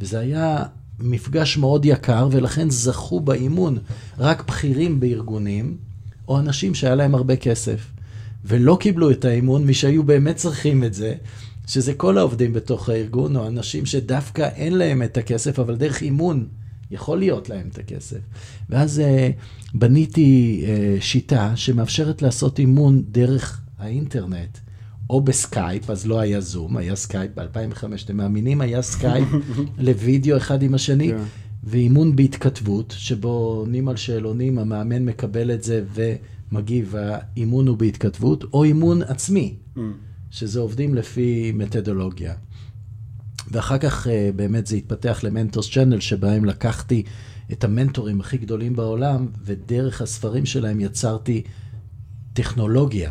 וזה 0.00 0.18
היה 0.18 0.62
מפגש 0.98 1.56
מאוד 1.56 1.84
יקר, 1.84 2.28
ולכן 2.30 2.70
זכו 2.70 3.20
באימון 3.20 3.78
רק 4.18 4.46
בכירים 4.48 5.00
בארגונים, 5.00 5.76
או 6.28 6.38
אנשים 6.38 6.74
שהיה 6.74 6.94
להם 6.94 7.14
הרבה 7.14 7.36
כסף. 7.36 7.90
ולא 8.44 8.76
קיבלו 8.80 9.10
את 9.10 9.24
האימון 9.24 9.64
מי 9.64 9.74
שהיו 9.74 10.02
באמת 10.04 10.36
צריכים 10.36 10.84
את 10.84 10.94
זה, 10.94 11.14
שזה 11.66 11.94
כל 11.94 12.18
העובדים 12.18 12.52
בתוך 12.52 12.88
הארגון, 12.88 13.36
או 13.36 13.46
אנשים 13.46 13.86
שדווקא 13.86 14.48
אין 14.54 14.78
להם 14.78 15.02
את 15.02 15.16
הכסף, 15.16 15.58
אבל 15.58 15.76
דרך 15.76 16.02
אימון 16.02 16.46
יכול 16.92 17.18
להיות 17.18 17.48
להם 17.48 17.68
את 17.68 17.78
הכסף. 17.78 18.18
ואז 18.70 19.02
uh, 19.04 19.76
בניתי 19.76 20.62
uh, 20.64 21.02
שיטה 21.02 21.56
שמאפשרת 21.56 22.22
לעשות 22.22 22.58
אימון 22.58 23.02
דרך 23.10 23.60
האינטרנט. 23.78 24.58
או 25.10 25.20
בסקייפ, 25.20 25.90
אז 25.90 26.06
לא 26.06 26.20
היה 26.20 26.40
זום, 26.40 26.76
היה 26.76 26.96
סקייפ 26.96 27.30
ב-2005, 27.34 27.84
אתם 28.04 28.16
מאמינים? 28.16 28.60
היה 28.60 28.82
סקייפ 28.82 29.28
לוידאו 29.78 30.36
אחד 30.36 30.62
עם 30.62 30.74
השני, 30.74 31.08
כן. 31.08 31.22
ואימון 31.64 32.16
בהתכתבות, 32.16 32.94
שבו 32.98 33.28
עונים 33.28 33.88
על 33.88 33.96
שאלונים, 33.96 34.58
המאמן 34.58 35.04
מקבל 35.04 35.50
את 35.50 35.62
זה 35.62 35.84
ומגיב, 35.94 36.88
והאימון 36.90 37.68
הוא 37.68 37.76
בהתכתבות, 37.76 38.44
או 38.52 38.64
אימון 38.64 39.02
עצמי, 39.02 39.54
Mm. 39.76 39.80
שזה 40.30 40.60
עובדים 40.60 40.94
לפי 40.94 41.52
מתודולוגיה. 41.54 42.34
ואחר 43.52 43.78
כך 43.78 44.06
אה, 44.06 44.30
באמת 44.36 44.66
זה 44.66 44.76
התפתח 44.76 45.20
ל 45.22 45.28
Mentors 45.28 45.70
Channel, 45.70 46.00
שבהם 46.00 46.44
לקחתי 46.44 47.02
את 47.52 47.64
המנטורים 47.64 48.20
הכי 48.20 48.38
גדולים 48.38 48.76
בעולם, 48.76 49.26
ודרך 49.44 50.02
הספרים 50.02 50.46
שלהם 50.46 50.80
יצרתי 50.80 51.42
טכנולוגיה, 52.32 53.10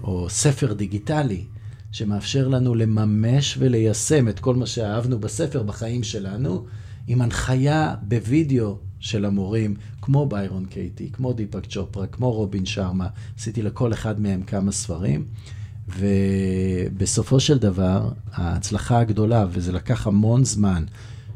או 0.00 0.30
ספר 0.30 0.72
דיגיטלי, 0.72 1.44
שמאפשר 1.92 2.48
לנו 2.48 2.74
לממש 2.74 3.56
וליישם 3.58 4.28
את 4.28 4.40
כל 4.40 4.54
מה 4.54 4.66
שאהבנו 4.66 5.18
בספר 5.18 5.62
בחיים 5.62 6.02
שלנו, 6.02 6.66
עם 7.06 7.22
הנחיה 7.22 7.94
בווידאו 8.02 8.78
של 9.00 9.24
המורים, 9.24 9.74
כמו 10.02 10.28
ביירון 10.28 10.66
קייטי, 10.66 11.10
כמו 11.12 11.32
דיפק 11.32 11.66
צ'ופרה, 11.66 12.06
כמו 12.06 12.32
רובין 12.32 12.66
שרמה, 12.66 13.08
עשיתי 13.38 13.62
לכל 13.62 13.92
אחד 13.92 14.20
מהם 14.20 14.42
כמה 14.42 14.72
ספרים, 14.72 15.26
ובסופו 15.88 17.40
של 17.40 17.58
דבר, 17.58 18.08
ההצלחה 18.32 18.98
הגדולה, 18.98 19.46
וזה 19.50 19.72
לקח 19.72 20.06
המון 20.06 20.44
זמן, 20.44 20.84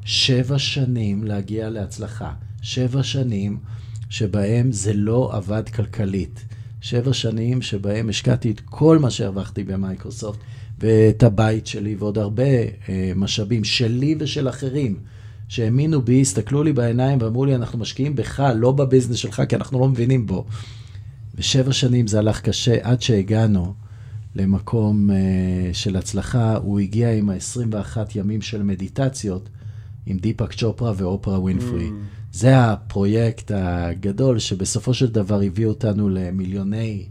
שבע 0.04 0.58
שנים 0.58 1.24
להגיע 1.24 1.70
להצלחה. 1.70 2.32
שבע 2.62 3.02
שנים 3.02 3.58
שבהם 4.10 4.72
זה 4.72 4.92
לא 4.92 5.30
עבד 5.32 5.68
כלכלית. 5.68 6.44
שבע 6.80 7.12
שנים 7.12 7.62
שבהם 7.62 8.08
השקעתי 8.08 8.50
את 8.50 8.60
כל 8.60 8.98
מה 8.98 9.10
שהרווחתי 9.10 9.64
במייקרוסופט, 9.64 10.38
ואת 10.78 11.22
הבית 11.22 11.66
שלי, 11.66 11.96
ועוד 11.98 12.18
הרבה 12.18 12.42
אה, 12.88 13.12
משאבים 13.16 13.64
שלי 13.64 14.14
ושל 14.18 14.48
אחרים, 14.48 14.98
שהאמינו 15.48 16.02
בי, 16.02 16.20
הסתכלו 16.20 16.62
לי 16.62 16.72
בעיניים 16.72 17.18
ואמרו 17.22 17.44
לי, 17.44 17.54
אנחנו 17.54 17.78
משקיעים 17.78 18.16
בך, 18.16 18.42
לא 18.56 18.72
בביזנס 18.72 19.16
שלך, 19.16 19.42
כי 19.48 19.56
אנחנו 19.56 19.80
לא 19.80 19.88
מבינים 19.88 20.26
בו. 20.26 20.44
ושבע 21.34 21.72
שנים 21.72 22.06
זה 22.06 22.18
הלך 22.18 22.40
קשה 22.40 22.76
עד 22.82 23.02
שהגענו 23.02 23.74
למקום 24.34 25.10
uh, 25.10 25.14
של 25.72 25.96
הצלחה. 25.96 26.56
הוא 26.56 26.80
הגיע 26.80 27.12
עם 27.12 27.30
ה-21 27.30 27.96
ימים 28.14 28.42
של 28.42 28.62
מדיטציות 28.62 29.48
עם 30.06 30.18
דיפק 30.18 30.52
צ'ופרה 30.52 30.92
ואופרה 30.96 31.38
ווינפרי. 31.38 31.88
Mm. 31.88 31.92
זה 32.32 32.58
הפרויקט 32.58 33.50
הגדול 33.54 34.38
שבסופו 34.38 34.94
של 34.94 35.06
דבר 35.06 35.40
הביא 35.46 35.66
אותנו 35.66 36.08
למיליוני 36.08 37.06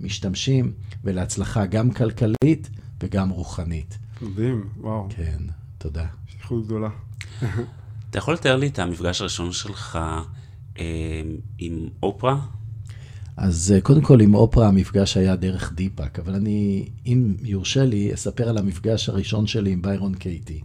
משתמשים 0.00 0.72
ולהצלחה 1.04 1.66
גם 1.66 1.90
כלכלית 1.90 2.70
וגם 3.02 3.30
רוחנית. 3.30 3.98
מדהים, 4.22 4.68
וואו, 4.80 5.06
כן, 5.16 5.38
תודה. 5.78 6.06
שליחות 6.26 6.64
גדולה. 6.64 6.88
אתה 8.10 8.18
יכול 8.18 8.34
לתאר 8.34 8.56
לי 8.56 8.66
את 8.66 8.78
המפגש 8.78 9.20
הראשון 9.20 9.52
שלך 9.52 9.98
אה, 10.78 11.22
עם 11.58 11.88
אופרה? 12.02 12.40
אז 13.36 13.72
אה, 13.76 13.80
קודם 13.80 14.00
כל 14.00 14.20
עם 14.20 14.34
אופרה 14.34 14.68
המפגש 14.68 15.16
היה 15.16 15.36
דרך 15.36 15.72
דיפק, 15.74 16.18
אבל 16.18 16.34
אני, 16.34 16.86
אם 17.06 17.34
יורשה 17.42 17.84
לי, 17.84 18.14
אספר 18.14 18.48
על 18.48 18.58
המפגש 18.58 19.08
הראשון 19.08 19.46
שלי 19.46 19.70
עם 19.70 19.82
ביירון 19.82 20.14
קייטי. 20.14 20.60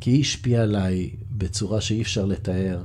כי 0.00 0.10
היא 0.10 0.20
השפיעה 0.20 0.62
עליי 0.62 1.10
בצורה 1.30 1.80
שאי 1.80 2.02
אפשר 2.02 2.24
לתאר 2.24 2.82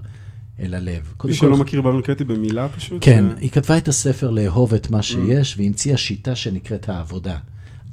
אל 0.60 0.74
הלב. 0.74 1.14
מי 1.26 1.34
שלא 1.34 1.58
מכיר 1.58 1.82
בנו 1.82 2.04
קטי 2.04 2.24
במילה 2.24 2.70
פשוט. 2.70 2.98
כן, 3.02 3.26
זה- 3.30 3.36
היא 3.42 3.50
כתבה 3.50 3.78
את 3.78 3.88
הספר 3.88 4.30
לאהוב 4.30 4.74
את 4.74 4.90
מה 4.90 5.02
שיש, 5.02 5.56
והמציאה 5.58 5.98
שיטה 5.98 6.36
שנקראת 6.36 6.90
העבודה. 6.90 7.38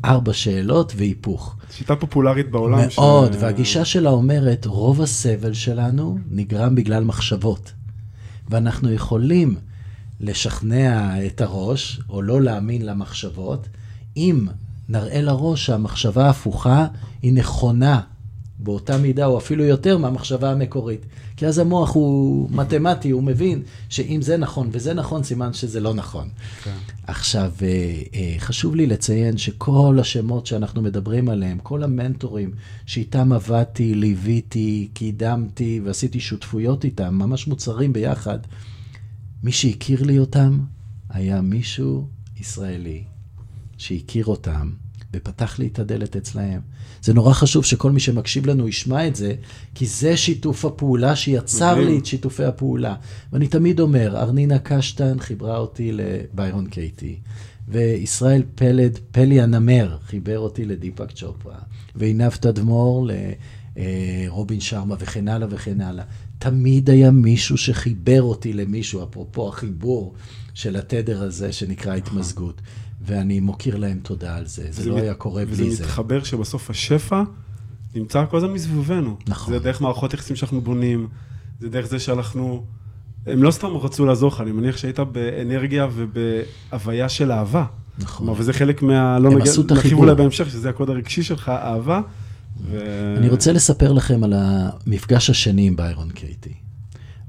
ארבע 0.05 0.33
שאלות 0.33 0.93
והיפוך. 0.97 1.57
שיטה 1.77 1.97
פופולרית 1.97 2.51
בעולם. 2.51 2.79
מאוד, 2.97 3.33
ש- 3.33 3.37
והגישה 3.41 3.85
שלה 3.85 4.11
אומרת, 4.11 4.67
רוב 4.67 5.03
הסבל 5.03 5.53
שלנו 5.53 6.19
נגרם 6.31 6.75
בגלל 6.75 7.05
מחשבות. 7.05 7.73
ואנחנו 8.51 8.93
יכולים 8.93 9.55
לשכנע 10.21 11.27
את 11.27 11.41
הראש, 11.41 12.01
או 12.09 12.23
לא 12.23 12.43
להאמין 12.43 12.87
למחשבות, 12.87 13.69
אם 14.17 14.47
נראה 14.89 15.23
לראש 15.23 15.67
שהמחשבה 15.67 16.27
ההפוכה 16.27 16.87
היא 17.23 17.33
נכונה 17.33 18.01
באותה 18.59 18.99
מידה 18.99 19.27
או 19.27 19.39
אפילו 19.39 19.65
יותר 19.65 19.99
מהמחשבה 19.99 20.51
המקורית. 20.51 21.01
כי 21.37 21.47
אז 21.47 21.59
המוח 21.59 21.95
הוא 21.95 22.51
מתמטי, 22.51 23.11
הוא 23.11 23.23
מבין 23.23 23.63
שאם 23.89 24.23
זה 24.23 24.37
נכון 24.37 24.69
וזה 24.73 24.95
נכון, 24.95 25.23
סימן 25.23 25.53
שזה 25.53 25.81
לא 25.81 25.95
נכון. 25.95 26.29
כן. 26.65 26.77
עכשיו, 27.07 27.53
אה, 27.63 27.67
אה, 28.15 28.35
חשוב 28.39 28.75
לי 28.75 28.87
לציין 28.87 29.39
שכל 29.39 29.99
השמות 30.01 30.47
שאנחנו 30.47 30.83
מדברים 30.83 31.29
עליהם, 31.29 31.59
כל 31.63 31.83
המנטורים 31.83 32.51
שאיתם 32.87 33.33
עבדתי, 33.33 33.95
ליוויתי, 33.95 34.89
קידמתי 34.95 35.81
ועשיתי 35.85 36.21
שותפויות 36.21 36.85
איתם, 36.85 37.15
ממש 37.15 37.47
מוצרים 37.47 37.93
ביחד, 37.93 38.39
מי 39.43 39.53
שהכיר 39.53 40.03
לי 40.03 40.19
אותם 40.19 40.61
היה 41.11 41.41
מישהו 41.41 42.09
ישראלי 42.41 43.05
שהכיר 43.79 44.27
אותם 44.27 44.71
ופתח 45.13 45.59
לי 45.59 45.67
את 45.67 45.79
הדלת 45.79 46.17
אצלהם. 46.17 46.61
זה 47.03 47.15
נורא 47.15 47.33
חשוב 47.33 47.65
שכל 47.65 47.93
מי 47.93 48.01
שמקשיב 48.01 48.47
לנו 48.47 48.69
ישמע 48.69 49.07
את 49.07 49.17
זה, 49.17 49.35
כי 49.75 49.87
זה 49.87 50.17
שיתוף 50.17 50.65
הפעולה 50.65 51.17
שיצר. 51.17 51.75
לי 51.75 51.99
את 51.99 52.07
שיתופי 52.07 52.45
הפעולה. 52.45 52.95
ואני 53.33 53.49
תמיד 53.49 53.81
אומר, 53.81 54.17
ארנינה 54.17 54.59
קשטן 54.59 55.19
חיברה 55.19 55.57
אותי 55.59 55.93
לביירון 55.93 56.67
קייטי, 56.67 57.17
וישראל 57.69 58.43
פלד, 58.55 58.99
פלי 59.13 59.41
הנמר, 59.41 59.97
חיבר 60.07 60.39
אותי 60.39 60.65
לדיפק 60.65 61.13
צ'ופרה, 61.13 61.59
ועינב 61.95 62.31
תדמור 62.31 63.09
לרובין 63.77 64.61
שרמה 64.61 64.95
וכן 64.99 65.29
הלאה 65.29 65.49
וכן 65.51 65.81
הלאה. 65.81 66.05
תמיד 66.39 66.91
היה 66.91 67.11
מישהו 67.11 67.57
שחיבר 67.57 68.23
אותי 68.23 68.53
למישהו, 68.53 69.05
אפרופו 69.05 69.49
החיבור 69.49 70.15
של 70.55 70.77
התדר 70.77 71.23
הזה 71.23 71.53
שנקרא 71.53 71.95
התמזגות. 71.95 72.61
ואני 73.03 73.41
מוקיר 73.41 73.77
להם 73.77 73.99
תודה 74.03 74.37
על 74.37 74.47
זה, 74.47 74.67
זה 74.71 74.89
לא 74.91 74.97
מת- 74.97 75.03
היה 75.03 75.15
קורה 75.15 75.43
וזה 75.49 75.63
בלי 75.63 75.75
זה. 75.75 75.85
מתחבר 75.85 76.23
שבסוף 76.25 76.71
השפע 76.71 77.23
נמצא 77.95 78.25
כל 78.31 78.37
הזמן 78.37 78.51
מסביבנו. 78.53 79.17
נכון. 79.29 79.55
זה 79.55 79.61
דרך 79.61 79.81
מערכות 79.81 80.15
יחסים 80.15 80.37
שאנחנו 80.37 80.61
בונים, 80.61 81.09
זה 81.61 81.69
דרך 81.69 81.87
זה 81.87 81.99
שאנחנו... 81.99 82.65
הם 83.27 83.43
לא 83.43 83.51
סתם 83.51 83.67
רצו 83.67 84.07
לעזור 84.07 84.29
לך, 84.31 84.41
אני 84.41 84.53
מניח 84.53 84.77
שהיית 84.77 85.01
באנרגיה 85.01 85.87
ובהוויה 85.95 87.09
של 87.09 87.33
אהבה. 87.33 87.65
נכון. 87.99 88.27
כלומר, 88.27 88.41
וזה 88.41 88.53
חלק 88.53 88.83
מה... 88.83 89.19
לא 89.19 89.29
הם 89.29 89.39
נגיע- 89.39 89.53
עשו 89.53 89.61
את 89.61 89.67
נרחיב 89.73 89.87
החיבור. 89.87 90.05
אולי 90.05 90.15
בהמשך, 90.15 90.51
שזה 90.51 90.69
הקוד 90.71 90.91
הרגשי 90.91 91.23
שלך, 91.23 91.49
אהבה. 91.49 92.01
ו... 92.65 93.15
אני 93.19 93.29
רוצה 93.29 93.53
לספר 93.53 93.93
לכם 93.93 94.25
על 94.25 94.33
המפגש 94.37 95.31
השני 95.31 95.67
עם 95.67 95.77
ביירון 95.77 96.11
קייטי. 96.11 96.55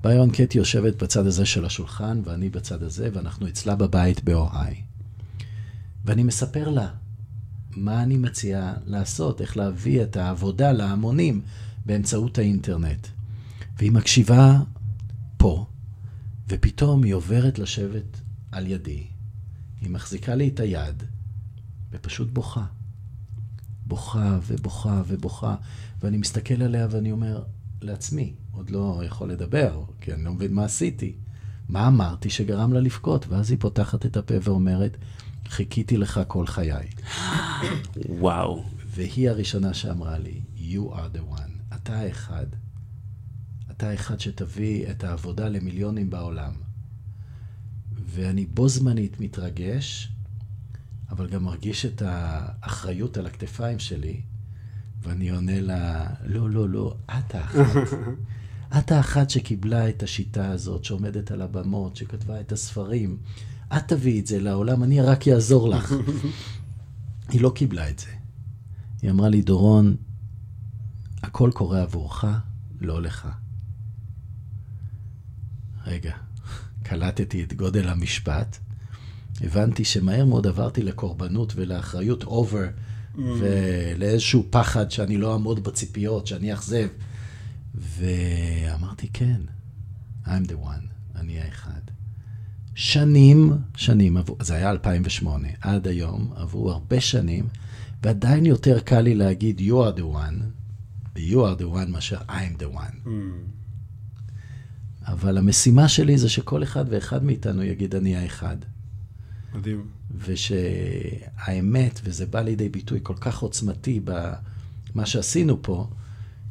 ביירון 0.03 0.31
קייטי 0.31 0.57
יושבת 0.57 1.03
בצד 1.03 1.25
הזה 1.25 1.45
של 1.45 1.65
השולחן, 1.65 2.21
ואני 2.25 2.49
בצד 2.49 2.83
הזה, 2.83 3.09
ואנחנו 3.13 3.47
אצלה 3.47 3.75
בבית 3.75 4.23
באוהיי. 4.23 4.75
ואני 6.05 6.23
מספר 6.23 6.69
לה 6.69 6.87
מה 7.75 8.03
אני 8.03 8.17
מציע 8.17 8.73
לעשות, 8.85 9.41
איך 9.41 9.57
להביא 9.57 10.03
את 10.03 10.17
העבודה 10.17 10.71
להמונים 10.71 11.41
באמצעות 11.85 12.37
האינטרנט. 12.37 13.07
והיא 13.77 13.91
מקשיבה 13.91 14.59
פה, 15.37 15.65
ופתאום 16.49 17.03
היא 17.03 17.13
עוברת 17.13 17.59
לשבת 17.59 18.21
על 18.51 18.67
ידי. 18.67 19.03
היא 19.81 19.89
מחזיקה 19.89 20.35
לי 20.35 20.47
את 20.47 20.59
היד, 20.59 21.03
ופשוט 21.91 22.29
בוכה. 22.33 22.65
בוכה 23.89 24.39
ובוכה 24.47 25.01
ובוכה, 25.07 25.55
ואני 26.01 26.17
מסתכל 26.17 26.61
עליה 26.61 26.87
ואני 26.91 27.11
אומר 27.11 27.43
לעצמי, 27.81 28.33
עוד 28.51 28.69
לא 28.69 29.01
יכול 29.05 29.31
לדבר, 29.31 29.83
כי 30.01 30.13
אני 30.13 30.23
לא 30.23 30.33
מבין 30.33 30.53
מה 30.53 30.65
עשיתי. 30.65 31.15
מה 31.69 31.87
אמרתי 31.87 32.29
שגרם 32.29 32.73
לה 32.73 32.79
לבכות? 32.79 33.27
ואז 33.27 33.51
היא 33.51 33.59
פותחת 33.59 34.05
את 34.05 34.17
הפה 34.17 34.33
ואומרת, 34.41 34.97
חיכיתי 35.47 35.97
לך 35.97 36.19
כל 36.27 36.47
חיי. 36.47 36.89
וואו. 38.19 38.63
והיא 38.85 39.29
הראשונה 39.29 39.73
שאמרה 39.73 40.17
לי, 40.17 40.41
you 40.57 40.93
are 40.93 41.17
the 41.17 41.37
one, 41.37 41.75
אתה 41.75 41.99
האחד. 41.99 42.45
אתה 43.71 43.89
האחד 43.89 44.19
שתביא 44.19 44.91
את 44.91 45.03
העבודה 45.03 45.49
למיליונים 45.49 46.09
בעולם. 46.09 46.51
ואני 48.05 48.45
בו 48.45 48.69
זמנית 48.69 49.19
מתרגש, 49.19 50.11
אבל 51.11 51.27
גם 51.27 51.43
מרגיש 51.43 51.85
את 51.85 52.01
האחריות 52.05 53.17
על 53.17 53.25
הכתפיים 53.25 53.79
שלי, 53.79 54.21
ואני 55.03 55.29
עונה 55.29 55.61
לה, 55.61 56.07
לא, 56.25 56.49
לא, 56.49 56.69
לא, 56.69 56.95
את 57.05 57.35
האחת. 57.35 57.97
את 58.77 58.91
האחת 58.91 59.29
שקיבלה 59.29 59.89
את 59.89 60.03
השיטה 60.03 60.51
הזאת, 60.51 60.83
שעומדת 60.83 61.31
על 61.31 61.41
הבמות, 61.41 61.95
שכתבה 61.95 62.39
את 62.39 62.51
הספרים. 62.51 63.17
את 63.77 63.87
תביאי 63.87 64.19
את 64.19 64.27
זה 64.27 64.39
לעולם, 64.39 64.83
אני 64.83 65.01
רק 65.01 65.27
אעזור 65.27 65.69
לך. 65.69 65.93
היא 67.31 67.41
לא 67.41 67.51
קיבלה 67.55 67.89
את 67.89 67.99
זה. 67.99 68.07
היא 69.01 69.11
אמרה 69.11 69.29
לי, 69.29 69.41
דורון, 69.41 69.95
הכל 71.23 71.51
קורה 71.53 71.81
עבורך, 71.81 72.25
לא 72.81 73.01
לך. 73.01 73.27
רגע, 75.85 76.15
קלטתי 76.83 77.43
את 77.43 77.53
גודל 77.53 77.89
המשפט, 77.89 78.57
הבנתי 79.41 79.85
שמהר 79.85 80.25
מאוד 80.25 80.47
עברתי 80.47 80.83
לקורבנות 80.83 81.53
ולאחריות 81.55 82.23
אובר, 82.23 82.67
ולאיזשהו 83.15 84.45
פחד 84.49 84.91
שאני 84.91 85.17
לא 85.17 85.33
אעמוד 85.33 85.63
בציפיות, 85.63 86.27
שאני 86.27 86.51
אאכזב. 86.51 86.87
ואמרתי, 87.75 89.07
כן, 89.13 89.41
I'm 90.25 90.47
the 90.47 90.65
one, 90.65 91.15
אני 91.15 91.39
האחד. 91.39 91.81
שנים, 92.75 93.53
שנים, 93.75 94.17
עברו, 94.17 94.37
זה 94.41 94.55
היה 94.55 94.71
2008, 94.71 95.47
עד 95.61 95.87
היום, 95.87 96.33
עברו 96.35 96.71
הרבה 96.71 97.01
שנים, 97.01 97.47
ועדיין 98.03 98.45
יותר 98.45 98.79
קל 98.79 99.01
לי 99.01 99.15
להגיד 99.15 99.59
you 99.59 99.73
are 99.73 99.99
the 99.99 100.15
one, 100.15 100.41
you 101.17 101.35
are 101.35 101.59
the 101.61 101.75
one 101.75 101.89
מאשר 101.89 102.17
I'm 102.17 102.61
the 102.61 102.75
one. 102.75 103.05
Mm. 103.05 103.09
אבל 105.07 105.37
המשימה 105.37 105.87
שלי 105.87 106.17
זה 106.17 106.29
שכל 106.29 106.63
אחד 106.63 106.85
ואחד 106.89 107.23
מאיתנו 107.23 107.63
יגיד 107.63 107.95
אני 107.95 108.15
האחד. 108.15 108.57
מדהים. 109.53 109.85
ושהאמת, 110.25 112.01
וזה 112.03 112.25
בא 112.25 112.41
לידי 112.41 112.69
ביטוי 112.69 112.99
כל 113.03 113.15
כך 113.19 113.39
עוצמתי 113.39 113.99
במה 114.03 115.05
שעשינו 115.05 115.57
פה, 115.61 115.87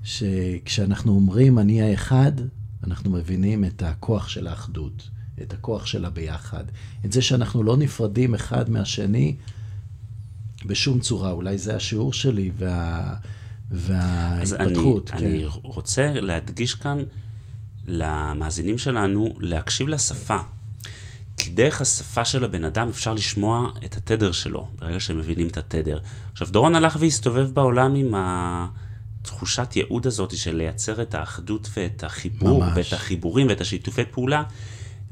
שכשאנחנו 0.04 1.12
אומרים 1.12 1.58
אני 1.58 1.82
האחד, 1.82 2.32
אנחנו 2.84 3.10
מבינים 3.10 3.64
את 3.64 3.82
הכוח 3.82 4.28
של 4.28 4.46
האחדות, 4.46 5.10
את 5.42 5.52
הכוח 5.52 5.86
של 5.86 6.04
הביחד, 6.04 6.64
את 7.04 7.12
זה 7.12 7.22
שאנחנו 7.22 7.62
לא 7.62 7.76
נפרדים 7.76 8.34
אחד 8.34 8.70
מהשני 8.70 9.36
בשום 10.66 11.00
צורה. 11.00 11.30
אולי 11.30 11.58
זה 11.58 11.76
השיעור 11.76 12.12
שלי 12.12 12.50
וה... 12.58 13.14
אז 13.70 14.54
אני, 14.54 14.64
וההתפתחות. 14.64 15.10
אני 15.10 15.42
כן. 15.42 15.58
רוצה 15.62 16.12
להדגיש 16.20 16.74
כאן 16.74 16.98
למאזינים 17.86 18.78
שלנו 18.78 19.34
להקשיב 19.40 19.88
לשפה. 19.88 20.38
כי 21.38 21.50
דרך 21.50 21.80
השפה 21.80 22.24
של 22.24 22.44
הבן 22.44 22.64
אדם 22.64 22.88
אפשר 22.88 23.14
לשמוע 23.14 23.70
את 23.84 23.96
התדר 23.96 24.32
שלו, 24.32 24.68
ברגע 24.78 25.00
שהם 25.00 25.18
מבינים 25.18 25.48
את 25.48 25.56
התדר. 25.56 25.98
עכשיו, 26.32 26.48
דורון 26.50 26.74
הלך 26.74 26.96
והסתובב 27.00 27.50
בעולם 27.54 27.94
עם 27.94 28.14
התחושת 28.16 29.76
ייעוד 29.76 30.06
הזאת 30.06 30.36
של 30.36 30.56
לייצר 30.56 31.02
את 31.02 31.14
האחדות 31.14 31.68
ואת 31.76 32.04
החיבור, 32.04 32.64
ממש. 32.64 32.72
ואת 32.76 32.92
החיבורים 32.92 33.46
ואת 33.48 33.60
השיתופי 33.60 34.02
פעולה, 34.10 34.42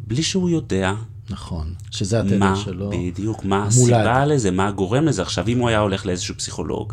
בלי 0.06 0.22
שהוא 0.22 0.50
יודע 0.50 0.92
נכון, 1.30 1.74
שזה 1.90 2.20
התדר 2.20 2.38
מה, 2.38 2.56
שלו. 2.56 2.90
בדיוק, 2.90 3.44
מה 3.44 3.56
המולד. 3.56 3.70
הסיבה 3.70 4.24
לזה, 4.24 4.50
מה 4.50 4.70
גורם 4.70 5.04
לזה. 5.04 5.22
עכשיו, 5.22 5.48
אם 5.48 5.58
הוא 5.58 5.68
היה 5.68 5.78
הולך 5.78 6.06
לאיזשהו 6.06 6.34
פסיכולוג, 6.34 6.92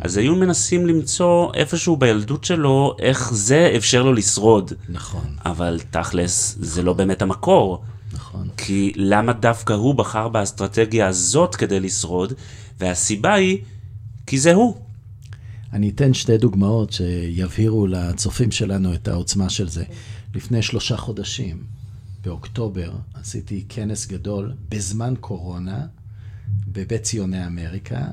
אז 0.00 0.16
היו 0.16 0.36
מנסים 0.36 0.86
למצוא 0.86 1.54
איפשהו 1.54 1.96
בילדות 1.96 2.44
שלו, 2.44 2.96
איך 2.98 3.34
זה 3.34 3.72
אפשר 3.76 4.02
לו 4.02 4.12
לשרוד. 4.12 4.72
נכון, 4.88 5.36
אבל 5.46 5.80
תכלס, 5.90 6.56
זה 6.60 6.82
לא 6.82 6.92
באמת 6.92 7.22
המקור. 7.22 7.82
נכון. 8.38 8.56
כי 8.56 8.92
למה 8.96 9.32
דווקא 9.32 9.72
הוא 9.72 9.94
בחר 9.94 10.28
באסטרטגיה 10.28 11.06
הזאת 11.06 11.54
כדי 11.54 11.80
לשרוד, 11.80 12.32
והסיבה 12.78 13.34
היא, 13.34 13.58
כי 14.26 14.38
זה 14.38 14.54
הוא. 14.54 14.76
אני 15.72 15.88
אתן 15.88 16.14
שתי 16.14 16.38
דוגמאות 16.38 16.92
שיבהירו 16.92 17.86
לצופים 17.86 18.50
שלנו 18.50 18.94
את 18.94 19.08
העוצמה 19.08 19.50
של 19.50 19.68
זה. 19.68 19.84
לפני 20.34 20.62
שלושה 20.62 20.96
חודשים, 20.96 21.64
באוקטובר, 22.24 22.92
עשיתי 23.14 23.64
כנס 23.68 24.06
גדול 24.06 24.52
בזמן 24.68 25.14
קורונה 25.20 25.86
בבית 26.66 27.02
ציוני 27.02 27.46
אמריקה, 27.46 28.06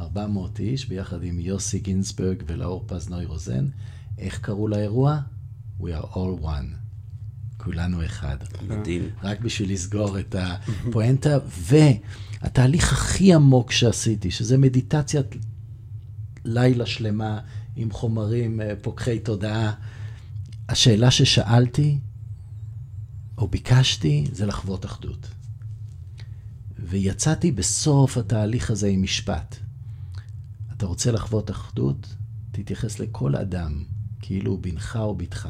400 0.00 0.60
איש, 0.60 0.88
ביחד 0.88 1.22
עם 1.22 1.40
יוסי 1.40 1.78
גינזברג 1.78 2.42
ולאור 2.46 2.84
פז-נוי 2.86 3.24
רוזן. 3.24 3.68
איך 4.18 4.38
קראו 4.38 4.68
לאירוע? 4.68 5.18
We 5.80 5.84
are 5.84 6.14
all 6.14 6.42
one. 6.42 6.89
כולנו 7.64 8.04
אחד. 8.04 8.36
מדהים. 8.68 9.10
רק 9.22 9.40
בשביל 9.40 9.72
לסגור 9.72 10.18
את 10.18 10.36
הפואנטה, 10.38 11.38
והתהליך 11.46 12.92
הכי 12.92 13.34
עמוק 13.34 13.72
שעשיתי, 13.72 14.30
שזה 14.30 14.58
מדיטציית 14.58 15.26
לילה 16.44 16.86
שלמה 16.86 17.40
עם 17.76 17.90
חומרים 17.90 18.60
אה, 18.60 18.72
פוקחי 18.82 19.18
תודעה, 19.18 19.72
השאלה 20.68 21.10
ששאלתי, 21.10 21.98
או 23.38 23.48
ביקשתי, 23.48 24.26
זה 24.32 24.46
לחוות 24.46 24.84
אחדות. 24.84 25.28
ויצאתי 26.78 27.52
בסוף 27.52 28.16
התהליך 28.16 28.70
הזה 28.70 28.88
עם 28.88 29.02
משפט. 29.02 29.56
אתה 30.76 30.86
רוצה 30.86 31.12
לחוות 31.12 31.50
אחדות? 31.50 32.14
תתייחס 32.52 32.98
לכל 32.98 33.36
אדם 33.36 33.84
כאילו 34.20 34.52
הוא 34.52 34.58
בנך 34.62 34.98
או 35.02 35.14
בתך. 35.14 35.48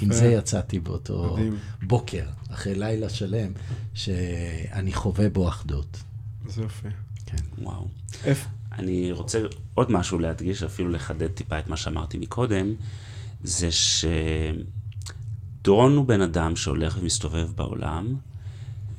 עם 0.00 0.10
יפה. 0.10 0.20
זה 0.20 0.26
יצאתי 0.26 0.80
באותו 0.80 1.32
מדהים. 1.32 1.56
בוקר, 1.82 2.24
אחרי 2.50 2.74
לילה 2.74 3.08
שלם, 3.08 3.52
שאני 3.94 4.92
חווה 4.92 5.30
בו 5.30 5.48
אחדות. 5.48 6.02
זה 6.46 6.62
יפה. 6.62 6.88
כן. 7.26 7.36
וואו. 7.58 7.88
איפה? 8.24 8.48
אני 8.72 9.12
רוצה 9.12 9.40
עוד 9.74 9.92
משהו 9.92 10.18
להדגיש, 10.18 10.62
אפילו 10.62 10.88
לחדד 10.88 11.26
טיפה 11.26 11.58
את 11.58 11.68
מה 11.68 11.76
שאמרתי 11.76 12.18
מקודם, 12.18 12.74
זה 13.44 13.68
שדורון 15.60 15.96
הוא 15.96 16.06
בן 16.06 16.20
אדם 16.20 16.56
שהולך 16.56 16.98
ומסתובב 17.00 17.48
בעולם, 17.54 18.16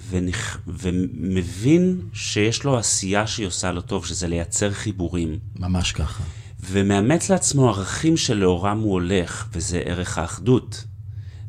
ונכ... 0.09 0.57
ומבין 0.67 2.01
שיש 2.13 2.63
לו 2.63 2.77
עשייה 2.77 3.27
שהיא 3.27 3.47
עושה 3.47 3.71
לו 3.71 3.81
טוב, 3.81 4.05
שזה 4.05 4.27
לייצר 4.27 4.71
חיבורים. 4.71 5.39
ממש 5.55 5.91
ככה. 5.91 6.23
ומאמץ 6.59 7.29
לעצמו 7.29 7.69
ערכים 7.69 8.17
שלאורם 8.17 8.79
הוא 8.79 8.91
הולך, 8.91 9.47
וזה 9.53 9.81
ערך 9.85 10.17
האחדות, 10.17 10.83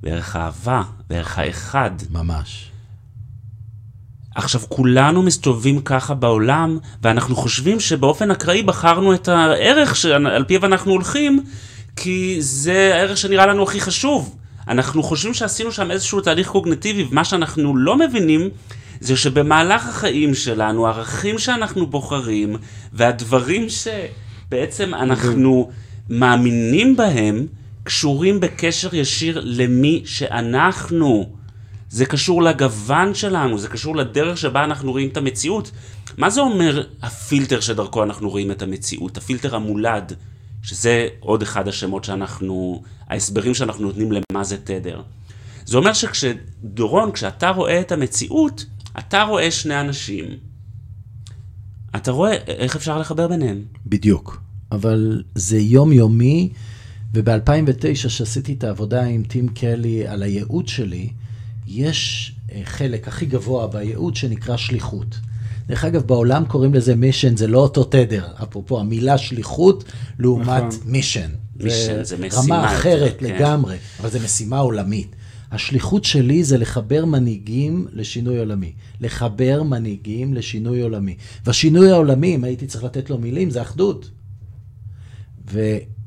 וערך 0.03 0.37
האהבה, 0.37 0.83
וערך 1.11 1.39
האחד. 1.39 1.91
ממש. 2.11 2.71
עכשיו, 4.35 4.61
כולנו 4.69 5.23
מסתובבים 5.23 5.81
ככה 5.81 6.15
בעולם, 6.15 6.79
ואנחנו 7.03 7.37
חושבים 7.37 7.81
שבאופן 7.81 8.31
אקראי 8.31 8.63
בחרנו 8.63 9.15
את 9.15 9.29
הערך 9.29 9.97
שעל 9.97 10.45
פיו 10.45 10.67
אנחנו 10.67 10.93
הולכים, 10.93 11.45
כי 11.97 12.37
זה 12.41 12.91
הערך 12.95 13.17
שנראה 13.17 13.47
לנו 13.47 13.63
הכי 13.63 13.81
חשוב. 13.81 14.37
אנחנו 14.69 15.03
חושבים 15.03 15.35
שעשינו 15.35 15.73
שם 15.73 15.91
איזשהו 15.91 16.21
תהליך 16.21 16.49
קוגנטיבי, 16.49 17.07
ומה 17.11 17.25
שאנחנו 17.25 17.77
לא 17.77 17.99
מבינים, 17.99 18.49
זה 19.01 19.17
שבמהלך 19.17 19.89
החיים 19.89 20.35
שלנו, 20.35 20.87
הערכים 20.87 21.39
שאנחנו 21.39 21.87
בוחרים, 21.87 22.57
והדברים 22.93 23.67
שבעצם 23.69 24.95
אנחנו 24.95 25.71
מאמינים 26.11 26.97
בהם, 26.97 27.47
קשורים 27.85 28.41
בקשר 28.41 28.95
ישיר 28.95 29.41
למי 29.45 30.03
שאנחנו. 30.05 31.37
זה 31.91 32.07
קשור 32.07 32.43
לגוון 32.43 33.15
שלנו, 33.15 33.59
זה 33.59 33.69
קשור 33.69 33.97
לדרך 33.97 34.39
שבה 34.39 34.65
אנחנו 34.65 34.91
רואים 34.91 35.09
את 35.09 35.17
המציאות. 35.17 35.71
מה 36.19 36.31
זה 36.31 36.41
אומר 36.41 36.87
הפילטר 37.03 37.61
שדרכו 37.61 38.03
אנחנו 38.03 38.31
רואים 38.31 38.51
את 38.51 38.63
המציאות? 38.63 39.17
הפילטר 39.17 39.57
המולד, 39.57 40.13
שזה 40.63 41.09
עוד 41.21 41.43
אחד 41.43 41.69
השמות 41.69 42.05
שאנחנו, 42.05 42.83
ההסברים 43.09 43.55
שאנחנו 43.55 43.85
נותנים 43.85 44.13
למה 44.13 44.45
זה 44.45 44.57
תדר. 44.57 45.03
זה 45.65 45.77
אומר 45.77 45.93
שכשדורון, 45.93 47.13
כשאתה 47.13 47.51
רואה 47.51 47.81
את 47.81 47.93
המציאות, 47.93 48.65
אתה 48.99 49.23
רואה 49.23 49.51
שני 49.51 49.81
אנשים. 49.81 50.25
אתה 51.97 52.11
רואה 52.11 52.33
איך 52.33 52.77
אפשר 52.77 52.99
לחבר 52.99 53.29
ביניהם. 53.29 53.63
בדיוק. 53.87 54.41
אבל 54.73 55.23
זה 55.35 55.59
יומיומי, 55.59 56.53
וב-2009, 57.15 57.95
שעשיתי 57.95 58.53
את 58.53 58.65
העבודה 58.65 59.05
עם 59.05 59.23
טים 59.23 59.49
קלי 59.49 60.07
על 60.07 60.23
הייעוד 60.23 60.69
שלי, 60.69 61.09
יש 61.67 62.33
אה, 62.53 62.61
חלק 62.65 63.09
הכי 63.09 63.27
גבוה 63.27 63.67
בייעוד 63.67 64.17
שנקרא 64.17 64.57
שליחות. 64.57 65.17
דרך 65.67 65.85
אגב, 65.85 66.03
בעולם 66.03 66.45
קוראים 66.45 66.75
לזה 66.75 66.95
מישן, 66.95 67.37
זה 67.37 67.47
לא 67.47 67.59
אותו 67.59 67.85
תדר. 67.85 68.27
אפרופו, 68.43 68.81
המילה 68.81 69.19
שליחות 69.19 69.85
לעומת 70.19 70.63
נכון. 70.63 70.81
מישן. 70.85 71.31
מישן 71.57 72.05
זה 72.05 72.17
משימה 72.17 72.57
רמה 72.57 72.77
אחרת 72.77 73.17
כן. 73.19 73.27
לגמרי, 73.27 73.77
אבל 74.01 74.11
זו 74.11 74.19
משימה 74.25 74.59
עולמית. 74.59 75.17
השליחות 75.53 76.05
שלי 76.05 76.45
זה 76.45 76.59
לחבר 76.59 77.05
מנהיגים 77.05 77.87
לשינוי 77.93 78.39
עולמי. 78.39 78.73
לחבר 79.01 79.63
מנהיגים 79.63 80.35
לשינוי 80.35 80.81
עולמי. 80.81 81.17
והשינוי 81.45 81.91
העולמי, 81.91 82.35
אם 82.35 82.45
הייתי 82.45 82.67
צריך 82.67 82.85
לתת 82.85 83.11
לו 83.11 83.19
מילים, 83.19 83.51
זה 83.51 83.63
אחדות. 83.63 84.11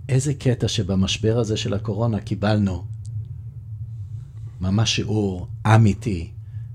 ואיזה 0.09 0.33
קטע 0.33 0.67
שבמשבר 0.67 1.37
הזה 1.37 1.57
של 1.57 1.73
הקורונה 1.73 2.19
קיבלנו 2.19 2.85
ממש 4.61 4.95
שיעור 4.95 5.47
אמיתי 5.67 6.31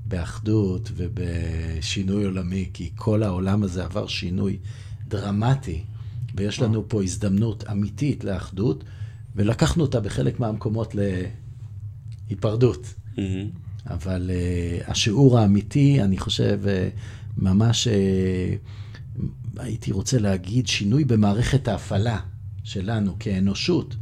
באחדות 0.07 0.91
ובשינוי 0.97 2.25
עולמי, 2.25 2.71
כי 2.73 2.91
כל 2.97 3.23
העולם 3.23 3.63
הזה 3.63 3.85
עבר 3.85 4.07
שינוי 4.07 4.59
דרמטי, 5.09 5.85
ויש 6.35 6.61
לנו 6.61 6.89
פה 6.89 7.03
הזדמנות 7.03 7.65
אמיתית 7.71 8.25
לאחדות, 8.25 8.85
ולקחנו 9.37 9.83
אותה 9.83 10.01
בחלק 10.01 10.41
מהמקומות 10.41 10.95
להיפרדות. 12.29 12.95
מהמם. 13.19 13.51
אבל 13.87 14.31
uh, 14.31 14.91
השיעור 14.91 15.39
האמיתי, 15.39 16.03
אני 16.03 16.19
חושב, 16.19 16.61
uh, 16.65 16.69
ממש 17.43 17.89
uh, 17.89 19.21
הייתי 19.57 19.93
רוצה 19.93 20.19
להגיד 20.19 20.67
שינוי 20.67 21.05
במערכת 21.05 21.69
ההפעלה 21.69 22.21
שלנו 22.71 23.17
כאנושות, 23.19 23.97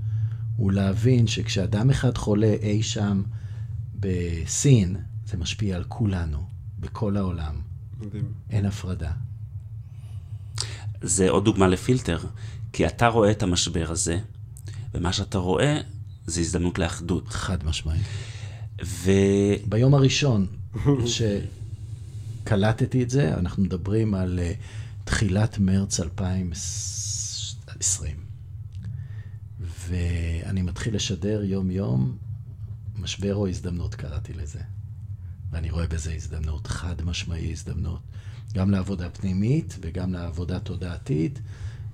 הוא 0.57 0.73
להבין 0.73 1.27
שכשאדם 1.27 1.91
אחד 1.91 2.19
חולה 2.19 2.55
אי 2.63 2.83
שם 2.83 3.23
בסין, 3.95 4.97
זה 5.27 5.37
משפיע 5.37 5.77
על 5.77 5.85
כולנו, 5.85 6.47
בכל 6.79 7.17
העולם. 7.17 7.55
מדהים. 8.01 8.33
אין 8.51 8.67
הפרדה. 8.67 9.13
זה 11.03 11.31
עוד 11.31 11.45
דוגמה 11.45 11.69
לפילטר, 11.69 12.19
כי 12.73 12.87
אתה 12.87 13.09
רואה 13.09 13.31
את 13.31 13.43
המשבר 13.43 13.91
הזה, 13.91 14.19
ומה 14.95 15.13
שאתה 15.13 15.39
רואה 15.39 15.81
זה 16.27 16.41
הזדמנות 16.41 16.79
לאחדות. 16.79 17.29
חד 17.29 17.65
משמעית. 17.65 18.07
ו... 18.85 19.11
ביום 19.69 19.95
הראשון 19.95 20.47
שקלטתי 22.45 23.03
את 23.03 23.11
זה, 23.11 23.35
אנחנו 23.35 23.63
מדברים 23.63 24.15
על 24.15 24.39
uh, 24.39 24.43
תחילת 25.05 25.59
מרץ 25.59 26.01
2020. 26.01 28.28
ואני 29.89 30.63
מתחיל 30.63 30.95
לשדר 30.95 31.45
יום-יום, 31.45 32.17
משבר 32.99 33.35
או 33.35 33.49
הזדמנות 33.49 33.95
קראתי 33.95 34.33
לזה. 34.33 34.61
ואני 35.51 35.71
רואה 35.71 35.87
בזה 35.87 36.13
הזדמנות, 36.13 36.67
חד 36.67 37.03
משמעי 37.05 37.53
הזדמנות. 37.53 38.01
גם 38.55 38.71
לעבודה 38.71 39.11
פנימית 39.11 39.77
וגם 39.81 40.13
לעבודה 40.13 40.61
תודעתית, 40.61 41.41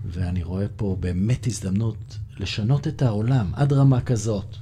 ואני 0.07 0.43
רואה 0.43 0.67
פה 0.77 0.97
באמת 1.01 1.47
הזדמנות 1.47 2.19
לשנות 2.37 2.89
את 2.89 3.03
העולם 3.03 3.51
עד 3.55 3.73
רמה 3.73 4.01
כזאת. 4.01 4.57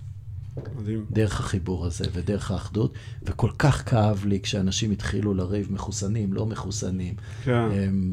מדהים. 0.76 1.06
דרך 1.10 1.40
החיבור 1.40 1.86
הזה 1.86 2.04
ודרך 2.12 2.50
האחדות, 2.50 2.94
וכל 3.22 3.50
כך 3.58 3.90
כאב 3.90 4.24
לי 4.24 4.40
כשאנשים 4.40 4.90
התחילו 4.90 5.34
לריב 5.34 5.72
מחוסנים, 5.72 6.32
לא 6.32 6.46
מחוסנים. 6.46 7.14
כן. 7.44 7.70
אמ, 7.70 8.12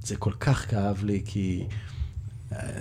זה 0.00 0.16
כל 0.16 0.32
כך 0.40 0.70
כאב 0.70 1.04
לי, 1.04 1.22
כי 1.24 1.66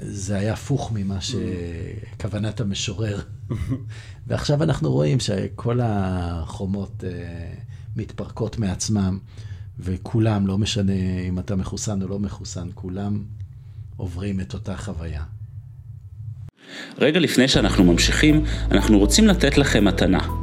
זה 0.01 0.37
היה 0.37 0.53
הפוך 0.53 0.91
ממה 0.95 1.17
שכוונת 1.21 2.61
המשורר. 2.61 3.21
ועכשיו 4.27 4.63
אנחנו 4.63 4.91
רואים 4.91 5.19
שכל 5.19 5.79
החומות 5.83 7.03
אה, 7.07 7.53
מתפרקות 7.95 8.57
מעצמם, 8.59 9.19
וכולם, 9.79 10.47
לא 10.47 10.57
משנה 10.57 11.19
אם 11.27 11.39
אתה 11.39 11.55
מחוסן 11.55 12.01
או 12.01 12.07
לא 12.07 12.19
מחוסן, 12.19 12.67
כולם 12.73 13.23
עוברים 13.97 14.39
את 14.39 14.53
אותה 14.53 14.77
חוויה. 14.77 15.23
רגע 16.97 17.19
לפני 17.19 17.47
שאנחנו 17.47 17.83
ממשיכים, 17.83 18.43
אנחנו 18.71 18.99
רוצים 18.99 19.27
לתת 19.27 19.57
לכם 19.57 19.85
מתנה. 19.85 20.42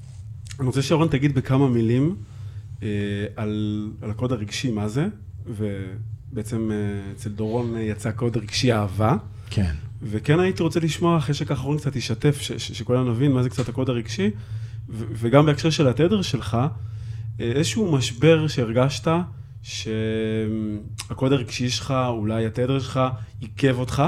אני 0.61 0.67
רוצה 0.67 0.81
שאורן 0.81 1.07
תגיד 1.07 1.35
בכמה 1.35 1.69
מילים 1.69 2.15
אה, 2.83 2.87
על, 3.35 3.87
על 4.01 4.11
הקוד 4.11 4.31
הרגשי, 4.31 4.71
מה 4.71 4.87
זה, 4.87 5.07
ובעצם 5.47 6.71
אה, 6.71 7.11
אצל 7.11 7.29
דורון 7.29 7.75
יצא 7.77 8.11
קוד 8.11 8.37
רגשי 8.37 8.73
אהבה, 8.73 9.15
כן. 9.49 9.73
וכן 10.01 10.39
הייתי 10.39 10.63
רוצה 10.63 10.79
לשמוע, 10.79 11.17
אחרי 11.17 11.35
שככה 11.35 11.63
אורן 11.63 11.77
קצת 11.77 11.95
ישתף, 11.95 12.41
ש- 12.41 12.51
ש- 12.51 12.71
שכולנו 12.71 13.11
נבין 13.11 13.31
מה 13.31 13.43
זה 13.43 13.49
קצת 13.49 13.69
הקוד 13.69 13.89
הרגשי, 13.89 14.31
ו- 14.89 15.05
וגם 15.13 15.45
בהקשר 15.45 15.69
של 15.69 15.87
התדר 15.87 16.21
שלך, 16.21 16.57
אה, 17.39 17.51
איזשהו 17.51 17.91
משבר 17.91 18.47
שהרגשת, 18.47 19.07
שהקוד 19.63 21.33
הרגשי 21.33 21.69
שלך, 21.69 21.93
אולי 22.07 22.45
התדר 22.45 22.79
שלך, 22.79 22.99
עיכב 23.39 23.79
אותך, 23.79 24.03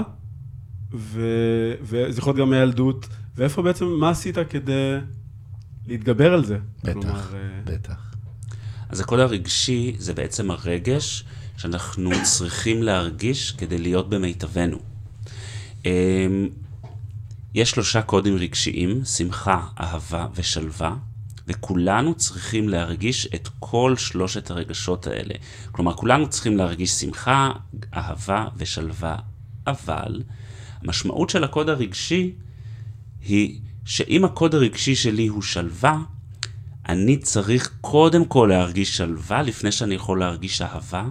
ו- 0.93 1.73
וזה 1.81 2.19
יכול 2.19 2.31
להיות 2.33 2.39
גם 2.47 2.49
מהילדות, 2.49 3.07
ואיפה 3.35 3.61
בעצם, 3.61 3.85
מה 3.85 4.09
עשית 4.09 4.37
כדי 4.49 4.97
להתגבר 5.87 6.33
על 6.33 6.45
זה? 6.45 6.57
בטח, 6.83 6.93
כלומר, 6.93 7.35
אה, 7.35 7.39
בטח. 7.63 8.13
אז 8.89 8.99
הקוד 8.99 9.19
הרגשי 9.19 9.95
זה 9.97 10.13
בעצם 10.13 10.51
הרגש 10.51 11.23
שאנחנו 11.57 12.11
צריכים 12.31 12.83
להרגיש 12.83 13.51
כדי 13.51 13.77
להיות 13.77 14.09
במיטבנו. 14.09 14.77
אמ, 15.85 16.49
יש 17.53 17.69
שלושה 17.71 18.01
קודים 18.01 18.35
רגשיים, 18.35 19.05
שמחה, 19.05 19.67
אהבה 19.79 20.27
ושלווה, 20.35 20.95
וכולנו 21.47 22.15
צריכים 22.15 22.69
להרגיש 22.69 23.27
את 23.35 23.49
כל 23.59 23.95
שלושת 23.97 24.51
הרגשות 24.51 25.07
האלה. 25.07 25.33
כלומר, 25.71 25.93
כולנו 25.93 26.29
צריכים 26.29 26.57
להרגיש 26.57 26.91
שמחה, 26.91 27.51
אהבה 27.93 28.47
ושלווה, 28.57 29.15
אבל 29.67 30.21
המשמעות 30.81 31.29
של 31.29 31.43
הקוד 31.43 31.69
הרגשי 31.69 32.33
היא 33.21 33.59
שאם 33.85 34.25
הקוד 34.25 34.55
הרגשי 34.55 34.95
שלי 34.95 35.27
הוא 35.27 35.41
שלווה, 35.41 35.99
אני 36.89 37.17
צריך 37.17 37.71
קודם 37.81 38.25
כל 38.25 38.47
להרגיש 38.49 38.97
שלווה 38.97 39.41
לפני 39.41 39.71
שאני 39.71 39.95
יכול 39.95 40.19
להרגיש 40.19 40.61
אהבה 40.61 41.05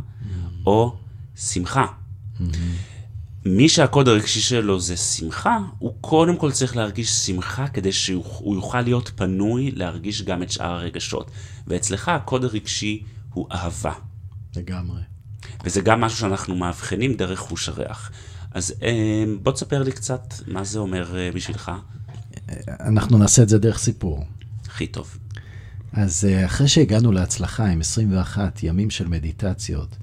או 0.66 0.96
שמחה. 1.37 1.87
מי 3.46 3.68
שהקוד 3.68 4.08
הרגשי 4.08 4.40
שלו 4.40 4.80
זה 4.80 4.96
שמחה, 4.96 5.58
הוא 5.78 5.94
קודם 6.00 6.37
כל 6.37 6.52
צריך 6.52 6.76
להרגיש 6.76 7.11
שמחה 7.11 7.68
כדי 7.68 7.92
שהוא 7.92 8.54
יוכל 8.54 8.80
להיות 8.80 9.11
פנוי 9.16 9.70
להרגיש 9.70 10.22
גם 10.22 10.42
את 10.42 10.50
שאר 10.50 10.72
הרגשות. 10.72 11.30
ואצלך 11.66 12.08
הקוד 12.08 12.44
הרגשי 12.44 13.02
הוא 13.32 13.46
אהבה. 13.52 13.92
לגמרי. 14.56 15.00
וזה 15.64 15.80
גם 15.80 16.00
משהו 16.00 16.18
שאנחנו 16.18 16.56
מאבחנים 16.56 17.14
דרך 17.14 17.38
חוש 17.38 17.68
הריח. 17.68 18.11
אז 18.50 18.74
אה, 18.82 19.24
בוא 19.42 19.52
תספר 19.52 19.82
לי 19.82 19.92
קצת 19.92 20.35
מה 20.46 20.64
זה 20.64 20.78
אומר 20.78 21.18
אה, 21.18 21.30
בשבילך. 21.35 21.72
אנחנו 22.80 23.18
נעשה 23.18 23.42
את 23.42 23.48
זה 23.48 23.58
דרך 23.58 23.78
סיפור. 23.78 24.24
הכי 24.66 24.86
טוב. 24.86 25.18
אז 25.92 26.24
אה, 26.24 26.46
אחרי 26.46 26.68
שהגענו 26.68 27.12
להצלחה 27.12 27.66
עם 27.66 27.80
21 27.80 28.62
ימים 28.62 28.90
של 28.90 29.08
מדיטציות, 29.08 29.96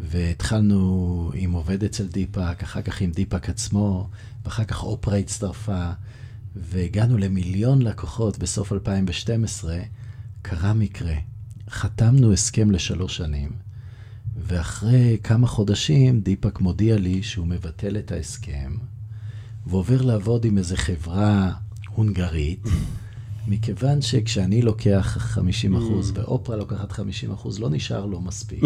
והתחלנו 0.00 1.30
עם 1.34 1.52
עובד 1.52 1.84
אצל 1.84 2.06
דיפאק, 2.06 2.62
אחר 2.62 2.82
כך 2.82 3.00
עם 3.00 3.10
דיפאק 3.10 3.48
עצמו, 3.48 4.08
ואחר 4.44 4.64
כך 4.64 4.82
אופרה 4.82 5.16
הצטרפה, 5.16 5.90
והגענו 6.56 7.18
למיליון 7.18 7.82
לקוחות 7.82 8.38
בסוף 8.38 8.72
2012, 8.72 9.78
קרה 10.42 10.72
מקרה. 10.72 11.14
חתמנו 11.70 12.32
הסכם 12.32 12.70
לשלוש 12.70 13.16
שנים, 13.16 13.50
ואחרי 14.36 15.18
כמה 15.22 15.46
חודשים 15.46 16.20
דיפאק 16.20 16.60
מודיע 16.60 16.96
לי 16.96 17.22
שהוא 17.22 17.46
מבטל 17.46 17.98
את 17.98 18.12
ההסכם, 18.12 18.76
ועובר 19.66 20.02
לעבוד 20.02 20.44
עם 20.44 20.58
איזו 20.58 20.76
חברה 20.76 21.52
הונגרית, 21.94 22.66
מכיוון 23.46 24.02
שכשאני 24.02 24.62
לוקח 24.62 25.16
50 25.20 25.76
אחוז 25.76 26.10
mm. 26.10 26.18
ואופרה 26.18 26.56
לוקחת 26.56 26.92
50 26.92 27.32
אחוז, 27.32 27.58
לא 27.60 27.70
נשאר 27.70 28.06
לו 28.06 28.20
מספיק. 28.20 28.64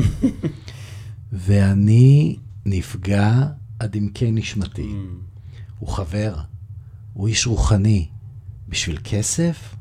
ואני 1.33 2.37
נפגע 2.67 3.47
עד 3.79 3.97
עמקי 3.97 4.31
נשמתי. 4.31 4.93
Mm. 4.93 5.57
הוא 5.79 5.89
חבר, 5.89 6.35
הוא 7.13 7.29
איש 7.29 7.47
רוחני. 7.47 8.09
בשביל 8.69 8.99
כסף? 9.05 9.75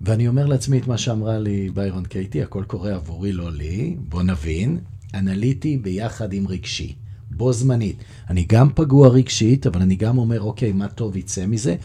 ואני 0.00 0.28
אומר 0.28 0.46
לעצמי 0.46 0.78
את 0.78 0.86
מה 0.86 0.98
שאמרה 0.98 1.38
לי 1.38 1.70
ביירון 1.70 2.04
קייטי, 2.04 2.42
הכל 2.42 2.64
קורה 2.64 2.94
עבורי, 2.94 3.32
לא 3.32 3.52
לי. 3.52 3.96
בוא 4.08 4.22
נבין, 4.22 4.78
אנליטי 5.14 5.76
ביחד 5.76 6.32
עם 6.32 6.48
רגשי. 6.48 6.94
בו 7.30 7.52
זמנית. 7.52 8.04
אני 8.30 8.44
גם 8.48 8.68
פגוע 8.74 9.08
רגשית, 9.08 9.66
אבל 9.66 9.82
אני 9.82 9.96
גם 9.96 10.18
אומר, 10.18 10.40
אוקיי, 10.40 10.72
מה 10.72 10.88
טוב 10.88 11.16
יצא 11.16 11.46
מזה? 11.46 11.76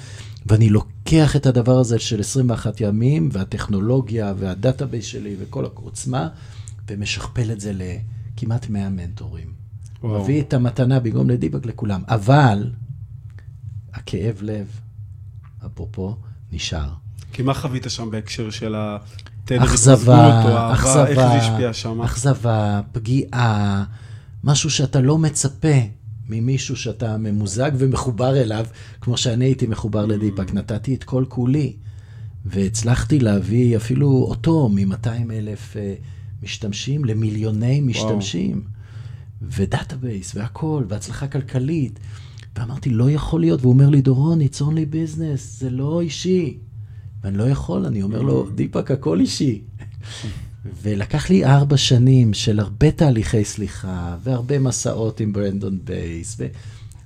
ואני 0.45 0.69
לוקח 0.69 1.35
את 1.35 1.45
הדבר 1.45 1.79
הזה 1.79 1.99
של 1.99 2.19
21 2.19 2.81
ימים, 2.81 3.29
והטכנולוגיה, 3.31 4.33
והדאטאבייס 4.37 5.05
שלי, 5.05 5.35
וכל 5.39 5.65
העוצמה, 5.65 6.27
ומשכפל 6.87 7.51
את 7.51 7.59
זה 7.59 7.71
לכמעט 7.75 8.69
100 8.69 8.89
מנטורים. 8.89 9.47
וואו. 10.03 10.23
מביא 10.23 10.41
את 10.41 10.53
המתנה 10.53 10.99
במקום 10.99 11.29
לדיבק 11.29 11.65
לכולם. 11.65 12.01
אבל, 12.07 12.71
הכאב 13.93 14.39
לב, 14.41 14.67
אפרופו, 15.65 16.15
נשאר. 16.51 16.89
כי 17.33 17.41
מה 17.41 17.53
חווית 17.53 17.85
שם 17.87 18.11
בהקשר 18.11 18.49
של 18.49 18.75
התדר 18.77 19.63
אכזבה, 19.63 20.43
או 20.43 20.57
אהבה, 20.57 21.07
איך 21.07 21.15
זה 21.15 21.25
השפיע 21.25 21.73
שם? 21.73 22.01
אכזבה, 22.01 22.81
פגיעה, 22.91 23.83
משהו 24.45 24.69
שאתה 24.69 25.01
לא 25.01 25.17
מצפה 25.17 25.77
ממישהו 26.29 26.75
שאתה 26.75 27.17
ממוזג 27.17 27.71
ומחובר 27.77 28.41
אליו, 28.41 28.65
כמו 29.01 29.17
שאני 29.17 29.45
הייתי 29.45 29.67
מחובר 29.67 30.05
לדיפאק, 30.05 30.53
נתתי 30.53 30.95
את 30.95 31.03
כל 31.03 31.25
כולי. 31.29 31.73
והצלחתי 32.45 33.19
להביא 33.19 33.77
אפילו 33.77 34.07
אותו 34.07 34.69
מ-200 34.69 35.31
אלף 35.31 35.77
אה, 35.77 35.93
משתמשים 36.43 37.05
למיליוני 37.05 37.81
משתמשים. 37.81 38.63
ו 39.41 39.52
database 39.52 40.35
והכול, 40.35 40.85
והצלחה 40.89 41.27
כלכלית. 41.27 41.99
ואמרתי, 42.55 42.89
לא 42.89 43.11
יכול 43.11 43.41
להיות. 43.41 43.61
והוא 43.61 43.73
אומר 43.73 43.89
לי, 43.89 44.01
דורון, 44.01 44.41
it's 44.41 44.61
only 44.61 44.93
business, 44.93 45.37
זה 45.37 45.69
לא 45.69 46.01
אישי. 46.01 46.57
ואני 47.23 47.37
לא 47.37 47.43
יכול, 47.43 47.85
אני 47.85 48.01
אומר 48.01 48.21
לו, 48.21 48.49
דיפאק, 48.55 48.91
הכל 48.91 49.19
אישי. 49.19 49.61
ולקח 50.81 51.29
לי 51.29 51.45
ארבע 51.45 51.77
שנים 51.77 52.33
של 52.33 52.59
הרבה 52.59 52.91
תהליכי 52.91 53.45
סליחה, 53.45 54.17
והרבה 54.23 54.59
מסעות 54.59 55.19
עם 55.19 55.33
ברנדון 55.33 55.79
בייס, 55.83 56.37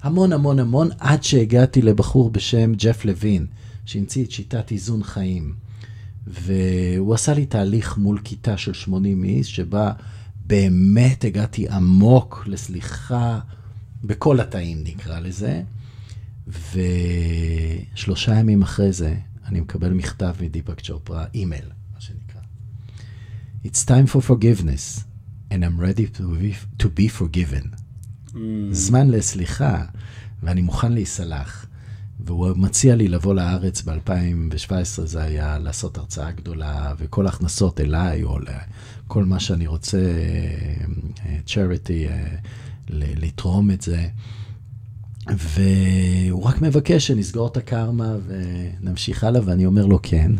והמון 0.04 0.34
המון 0.34 0.60
המון, 0.60 0.90
עד 1.00 1.24
שהגעתי 1.24 1.82
לבחור 1.82 2.30
בשם 2.30 2.74
ג'ף 2.74 3.06
לוין, 3.06 3.46
שהמציא 3.86 4.26
את 4.26 4.32
שיטת 4.32 4.72
איזון 4.72 5.04
חיים. 5.04 5.54
והוא 6.28 7.14
עשה 7.14 7.34
לי 7.34 7.46
תהליך 7.46 7.98
מול 7.98 8.20
כיתה 8.24 8.58
של 8.58 8.74
80 8.74 9.24
איש, 9.24 9.56
שבה 9.56 9.92
באמת 10.46 11.24
הגעתי 11.24 11.70
עמוק 11.70 12.44
לסליחה 12.48 13.40
בכל 14.04 14.40
התאים, 14.40 14.84
נקרא 14.84 15.20
לזה. 15.20 15.62
ושלושה 17.94 18.36
ימים 18.36 18.62
אחרי 18.62 18.92
זה, 18.92 19.16
אני 19.46 19.60
מקבל 19.60 19.90
מכתב 19.90 20.34
מדיפק 20.42 20.82
צ'ופרה, 20.82 21.26
אימייל. 21.34 21.79
It's 23.64 23.84
time 23.84 24.08
for 24.08 24.22
forgiveness, 24.22 25.04
and 25.52 25.66
I'm 25.66 25.78
ready 25.80 26.08
to 26.18 26.24
be, 26.38 26.56
to 26.78 26.88
be 26.88 27.08
forgiven. 27.10 27.76
Mm. 28.34 28.38
זמן 28.72 29.10
לסליחה, 29.10 29.86
ואני 30.44 30.62
מוכן 30.62 30.92
להיסלח. 30.92 31.66
והוא 32.20 32.58
מציע 32.58 32.96
לי 32.96 33.08
לבוא 33.08 33.34
לארץ 33.34 33.82
ב-2017, 33.82 35.06
זה 35.06 35.22
היה 35.22 35.60
לעשות 35.60 35.98
הרצאה 35.98 36.32
גדולה, 36.32 36.94
וכל 36.98 37.26
ההכנסות 37.26 37.80
אליי, 37.80 38.24
או 38.24 38.38
כל 39.08 39.26
מה 39.26 39.40
שאני 39.40 39.68
רוצה, 39.68 40.00
charity, 41.48 42.10
אה, 42.10 42.38
לתרום 42.90 43.72
את 43.72 43.82
זה. 43.82 44.08
והוא 45.28 46.44
רק 46.44 46.62
מבקש 46.62 47.08
שנסגור 47.08 47.48
את 47.48 47.58
הקרמה 47.58 48.16
ונמשיך 48.28 49.24
הלאה, 49.24 49.42
ואני 49.46 49.66
אומר 49.66 49.86
לו 49.86 50.00
כן. 50.04 50.32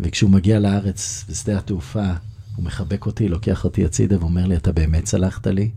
וכשהוא 0.00 0.30
מגיע 0.30 0.58
לארץ, 0.58 1.24
בשדה 1.28 1.58
התעופה, 1.58 2.12
הוא 2.56 2.64
מחבק 2.64 3.06
אותי, 3.06 3.28
לוקח 3.28 3.64
אותי 3.64 3.84
הצידה 3.84 4.18
ואומר 4.20 4.46
לי, 4.46 4.56
אתה 4.56 4.72
באמת 4.72 5.04
צלחת 5.04 5.46
לי? 5.46 5.70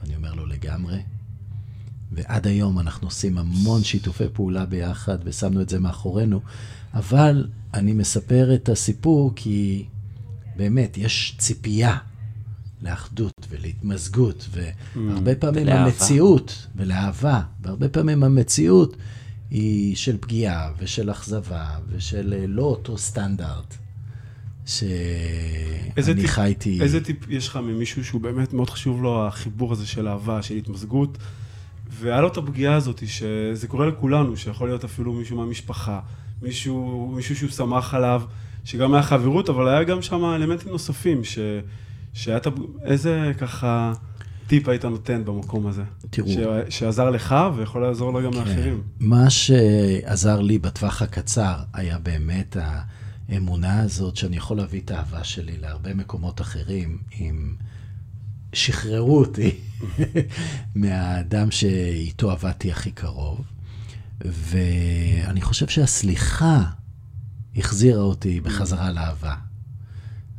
ואני 0.00 0.16
אומר 0.16 0.34
לו, 0.34 0.46
לגמרי. 0.46 0.98
ועד 2.12 2.46
היום 2.46 2.78
אנחנו 2.78 3.06
עושים 3.06 3.38
המון 3.38 3.84
שיתופי 3.84 4.24
פעולה 4.32 4.66
ביחד, 4.66 5.18
ושמנו 5.24 5.60
את 5.60 5.68
זה 5.68 5.78
מאחורינו, 5.80 6.40
אבל 6.94 7.46
אני 7.74 7.92
מספר 7.92 8.54
את 8.54 8.68
הסיפור 8.68 9.32
כי 9.36 9.84
באמת, 10.56 10.98
יש 10.98 11.34
ציפייה 11.38 11.98
לאחדות 12.82 13.46
ולהתמזגות, 13.50 14.48
והרבה 14.50 15.34
פעמים 15.34 15.62
ולאהבה. 15.62 15.84
המציאות, 15.84 16.66
ולאהבה, 16.76 17.40
והרבה 17.62 17.88
פעמים 17.88 18.22
המציאות 18.22 18.96
היא 19.50 19.96
של 19.96 20.16
פגיעה 20.20 20.70
ושל 20.78 21.10
אכזבה 21.10 21.66
ושל 21.88 22.34
אה, 22.38 22.44
לא 22.46 22.62
אותו 22.62 22.98
סטנדרט 22.98 23.76
שאני 24.66 26.28
חייתי... 26.28 26.80
איזה 26.82 27.04
טיפ 27.04 27.30
יש 27.30 27.48
לך 27.48 27.56
ממישהו 27.56 28.04
שהוא 28.04 28.20
באמת 28.20 28.52
מאוד 28.52 28.70
חשוב 28.70 29.02
לו 29.02 29.26
החיבור 29.26 29.72
הזה 29.72 29.86
של 29.86 30.08
אהבה, 30.08 30.42
של 30.42 30.54
התמזגות, 30.54 31.18
והיה 31.90 32.20
לו 32.20 32.28
את 32.28 32.36
הפגיעה 32.36 32.74
הזאת, 32.74 33.02
שזה 33.06 33.68
קורה 33.68 33.86
לכולנו, 33.86 34.36
שיכול 34.36 34.68
להיות 34.68 34.84
אפילו 34.84 35.12
מישהו 35.12 35.36
מהמשפחה, 35.36 36.00
מישהו, 36.42 37.12
מישהו 37.16 37.36
שהוא 37.36 37.50
שמח 37.50 37.94
עליו, 37.94 38.22
שגם 38.64 38.94
היה 38.94 39.02
חברות, 39.02 39.48
אבל 39.48 39.68
היה 39.68 39.84
גם 39.84 40.02
שם 40.02 40.24
אלמנטים 40.24 40.72
נוספים, 40.72 41.24
ש, 41.24 41.38
שהיה 42.14 42.36
את... 42.36 42.46
איזה 42.84 43.32
ככה... 43.38 43.92
טיפ 44.46 44.68
היית 44.68 44.84
נותן 44.84 45.24
במקום 45.24 45.66
הזה? 45.66 45.82
תראו. 46.10 46.28
ש... 46.28 46.38
שעזר 46.68 47.10
לך 47.10 47.34
ויכול 47.56 47.82
לעזור 47.82 48.12
לו 48.12 48.22
גם 48.22 48.32
כן. 48.32 48.38
לאחרים. 48.38 48.82
מה 49.00 49.30
שעזר 49.30 50.40
לי 50.40 50.58
בטווח 50.58 51.02
הקצר 51.02 51.54
היה 51.72 51.98
באמת 51.98 52.56
האמונה 53.28 53.80
הזאת 53.80 54.16
שאני 54.16 54.36
יכול 54.36 54.56
להביא 54.56 54.80
את 54.80 54.90
האהבה 54.90 55.24
שלי 55.24 55.56
להרבה 55.56 55.94
מקומות 55.94 56.40
אחרים, 56.40 56.98
אם 57.20 57.54
שחררו 58.52 59.18
אותי 59.18 59.50
מהאדם 60.74 61.50
שאיתו 61.50 62.30
עבדתי 62.30 62.72
הכי 62.72 62.90
קרוב. 62.90 63.44
ואני 64.24 65.40
חושב 65.40 65.68
שהסליחה 65.68 66.62
החזירה 67.56 68.02
אותי 68.02 68.40
בחזרה 68.40 68.92
לאהבה. 68.92 69.34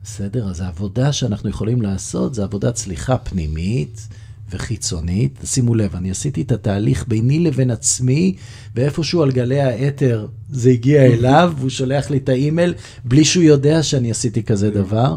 בסדר? 0.08 0.50
אז 0.50 0.62
העבודה 0.62 1.14
שאנחנו 1.14 1.50
יכולים 1.50 1.82
לעשות 1.82 2.34
זה 2.34 2.44
עבודת 2.44 2.76
סליחה 2.76 3.18
פנימית, 3.18 4.08
וחיצונית. 4.50 5.40
שימו 5.44 5.76
לב, 5.76 5.96
אני 5.96 6.12
עשיתי 6.12 6.42
את 6.42 6.52
התהליך 6.52 7.08
ביני 7.08 7.40
לבין 7.40 7.72
עצמי, 7.72 8.36
ואיפשהו 8.76 9.24
על 9.24 9.32
גלי 9.32 9.62
האתר 9.62 10.28
זה 10.50 10.70
הגיע 10.70 11.02
אליו, 11.02 11.54
והוא 11.58 11.70
שולח 11.70 12.10
לי 12.10 12.18
את 12.18 12.30
האימייל, 12.30 12.74
בלי 13.06 13.26
שהוא 13.26 13.44
יודע 13.44 13.84
שאני 13.84 14.12
עשיתי 14.12 14.44
כזה 14.44 14.72
דבר. 14.72 15.16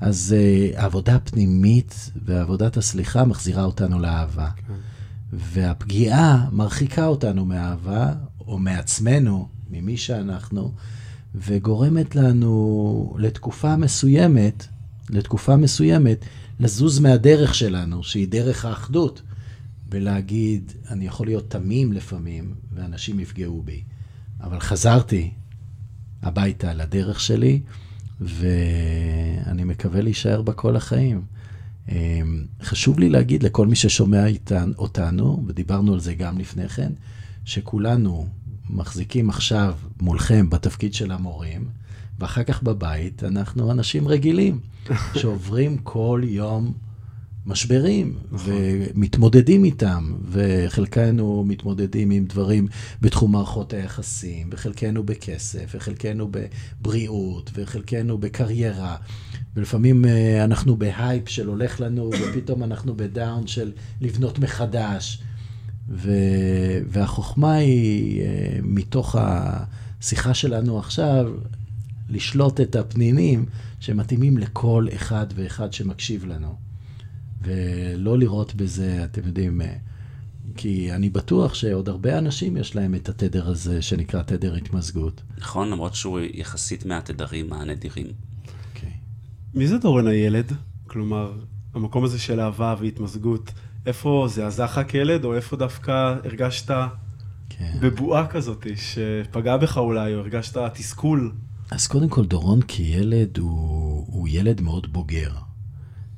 אז 0.00 0.34
uh, 0.34 0.80
העבודה 0.80 1.14
הפנימית 1.14 2.10
ועבודת 2.24 2.76
הסליחה 2.76 3.24
מחזירה 3.24 3.64
אותנו 3.64 3.98
לאהבה. 3.98 4.48
והפגיעה 5.32 6.48
מרחיקה 6.52 7.06
אותנו 7.06 7.44
מאהבה, 7.44 8.12
או 8.46 8.58
מעצמנו, 8.58 9.48
ממי 9.70 9.96
שאנחנו, 9.96 10.72
וגורמת 11.36 12.16
לנו 12.16 13.16
לתקופה 13.18 13.76
מסוימת, 13.76 14.66
לתקופה 15.10 15.56
מסוימת, 15.56 16.24
לזוז 16.60 16.98
מהדרך 16.98 17.54
שלנו, 17.54 18.02
שהיא 18.02 18.28
דרך 18.28 18.64
האחדות, 18.64 19.22
ולהגיד, 19.90 20.72
אני 20.90 21.06
יכול 21.06 21.26
להיות 21.26 21.50
תמים 21.50 21.92
לפעמים, 21.92 22.54
ואנשים 22.74 23.20
יפגעו 23.20 23.62
בי. 23.62 23.82
אבל 24.40 24.60
חזרתי 24.60 25.30
הביתה 26.22 26.74
לדרך 26.74 27.20
שלי, 27.20 27.60
ואני 28.20 29.64
מקווה 29.64 30.00
להישאר 30.00 30.42
בה 30.42 30.52
כל 30.52 30.76
החיים. 30.76 31.22
אמ, 31.88 32.44
חשוב 32.62 32.98
לי 32.98 33.08
להגיד 33.08 33.42
לכל 33.42 33.66
מי 33.66 33.76
ששומע 33.76 34.26
איתן, 34.26 34.72
אותנו, 34.78 35.44
ודיברנו 35.46 35.92
על 35.92 36.00
זה 36.00 36.14
גם 36.14 36.38
לפני 36.38 36.68
כן, 36.68 36.92
שכולנו 37.44 38.28
מחזיקים 38.70 39.30
עכשיו 39.30 39.74
מולכם 40.00 40.50
בתפקיד 40.50 40.94
של 40.94 41.12
המורים, 41.12 41.68
ואחר 42.18 42.42
כך 42.42 42.62
בבית 42.62 43.24
אנחנו 43.24 43.72
אנשים 43.72 44.08
רגילים, 44.08 44.60
שעוברים 45.18 45.78
כל 45.78 46.22
יום 46.24 46.72
משברים, 47.46 48.14
נכון. 48.32 48.54
ומתמודדים 48.54 49.64
איתם, 49.64 50.14
וחלקנו 50.30 51.44
מתמודדים 51.46 52.10
עם 52.10 52.24
דברים 52.24 52.68
בתחום 53.00 53.32
מערכות 53.32 53.72
היחסים, 53.72 54.48
וחלקנו 54.52 55.02
בכסף, 55.02 55.72
וחלקנו 55.74 56.30
בבריאות, 56.30 57.50
וחלקנו 57.54 58.18
בקריירה, 58.18 58.96
ולפעמים 59.56 60.04
אה, 60.04 60.44
אנחנו 60.44 60.76
בהייפ 60.76 61.28
של 61.28 61.46
הולך 61.46 61.80
לנו, 61.80 62.10
ופתאום 62.10 62.62
אנחנו 62.62 62.96
ב 62.96 63.06
down 63.06 63.46
של 63.46 63.72
לבנות 64.00 64.38
מחדש. 64.38 65.22
ו... 65.88 66.10
והחוכמה 66.88 67.52
היא, 67.52 68.22
אה, 68.22 68.58
מתוך 68.62 69.16
השיחה 69.18 70.34
שלנו 70.34 70.78
עכשיו, 70.78 71.32
לשלות 72.08 72.60
את 72.60 72.76
הפנינים 72.76 73.46
שמתאימים 73.80 74.38
לכל 74.38 74.86
אחד 74.94 75.26
ואחד 75.34 75.72
שמקשיב 75.72 76.24
לנו. 76.24 76.54
ולא 77.42 78.18
לראות 78.18 78.54
בזה, 78.54 79.04
אתם 79.04 79.26
יודעים, 79.26 79.60
אה, 79.60 79.76
כי 80.56 80.92
אני 80.92 81.10
בטוח 81.10 81.54
שעוד 81.54 81.88
הרבה 81.88 82.18
אנשים 82.18 82.56
יש 82.56 82.76
להם 82.76 82.94
את 82.94 83.08
התדר 83.08 83.48
הזה 83.48 83.82
שנקרא 83.82 84.22
תדר 84.22 84.54
התמזגות. 84.54 85.22
נכון, 85.38 85.70
למרות 85.70 85.94
שהוא 85.94 86.20
יחסית 86.34 86.86
מהתדרים 86.86 87.52
הנדירים. 87.52 88.06
Okay. 88.06 88.48
אוקיי. 88.74 88.92
מי 89.54 89.66
זה 89.66 89.78
דורון 89.78 90.06
הילד? 90.06 90.52
כלומר, 90.86 91.32
המקום 91.74 92.04
הזה 92.04 92.18
של 92.18 92.40
אהבה 92.40 92.74
והתמזגות, 92.80 93.52
איפה 93.86 94.26
זה 94.30 94.46
עזר 94.46 94.64
לך 94.64 94.80
כילד, 94.88 95.24
או 95.24 95.34
איפה 95.34 95.56
דווקא 95.56 96.14
הרגשת 96.24 96.70
כן. 97.48 97.78
בבועה 97.80 98.26
כזאת, 98.26 98.66
שפגעה 98.76 99.58
בך 99.58 99.78
אולי, 99.78 100.14
או 100.14 100.18
הרגשת 100.18 100.56
תסכול? 100.74 101.32
אז 101.70 101.86
קודם 101.86 102.08
כל, 102.08 102.26
דורון 102.26 102.60
כילד 102.68 103.38
הוא, 103.38 104.06
הוא 104.06 104.28
ילד 104.30 104.60
מאוד 104.60 104.92
בוגר. 104.92 105.30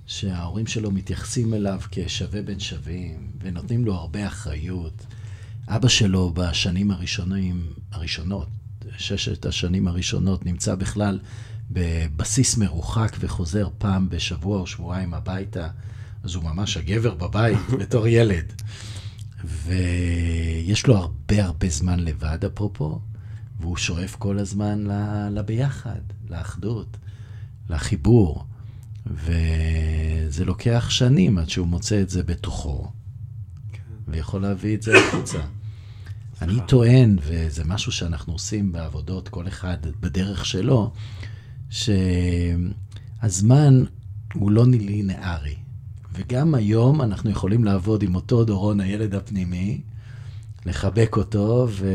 שההורים 0.06 0.66
שלו 0.66 0.90
מתייחסים 0.90 1.54
אליו 1.54 1.80
כשווה 1.90 2.42
בין 2.42 2.60
שווים, 2.60 3.30
ונותנים 3.40 3.84
לו 3.84 3.94
הרבה 3.94 4.26
אחריות. 4.26 5.06
אבא 5.68 5.88
שלו 5.88 6.32
בשנים 6.34 6.90
הראשונים, 6.90 7.66
הראשונות, 7.92 8.48
ששת 8.96 9.46
השנים 9.46 9.88
הראשונות, 9.88 10.46
נמצא 10.46 10.74
בכלל 10.74 11.18
בבסיס 11.70 12.56
מרוחק 12.56 13.16
וחוזר 13.20 13.68
פעם 13.78 14.08
בשבוע 14.08 14.58
או 14.58 14.66
שבועיים 14.66 15.14
הביתה, 15.14 15.68
אז 16.22 16.34
הוא 16.34 16.44
ממש 16.44 16.76
הגבר 16.76 17.14
בבית 17.14 17.58
בתור 17.80 18.06
ילד. 18.06 18.52
ויש 19.44 20.86
לו 20.86 20.96
הרבה 20.96 21.44
הרבה 21.44 21.68
זמן 21.68 22.00
לבד, 22.00 22.44
אפרופו, 22.44 23.00
והוא 23.60 23.76
שואף 23.76 24.16
כל 24.16 24.38
הזמן 24.38 24.84
לביחד, 25.30 26.00
לאחדות, 26.30 26.96
לחיבור. 27.70 28.44
וזה 29.06 30.44
לוקח 30.44 30.90
שנים 30.90 31.38
עד 31.38 31.48
שהוא 31.48 31.66
מוצא 31.66 32.02
את 32.02 32.10
זה 32.10 32.22
בתוכו, 32.22 32.88
כן. 33.72 33.78
ויכול 34.08 34.42
להביא 34.42 34.76
את 34.76 34.82
זה 34.82 34.92
החוצה. 34.98 35.38
אני 36.42 36.60
טוען, 36.68 37.16
וזה 37.22 37.64
משהו 37.64 37.92
שאנחנו 37.92 38.32
עושים 38.32 38.72
בעבודות, 38.72 39.28
כל 39.28 39.48
אחד 39.48 39.76
בדרך 40.00 40.46
שלו, 40.46 40.92
שהזמן 43.20 43.84
הוא 44.34 44.50
לא 44.50 44.66
לינארי. 44.66 45.56
וגם 46.18 46.54
היום 46.54 47.02
אנחנו 47.02 47.30
יכולים 47.30 47.64
לעבוד 47.64 48.02
עם 48.02 48.14
אותו 48.14 48.44
דורון, 48.44 48.80
הילד 48.80 49.14
הפנימי, 49.14 49.80
לחבק 50.66 51.16
אותו, 51.16 51.66
ו... 51.70 51.86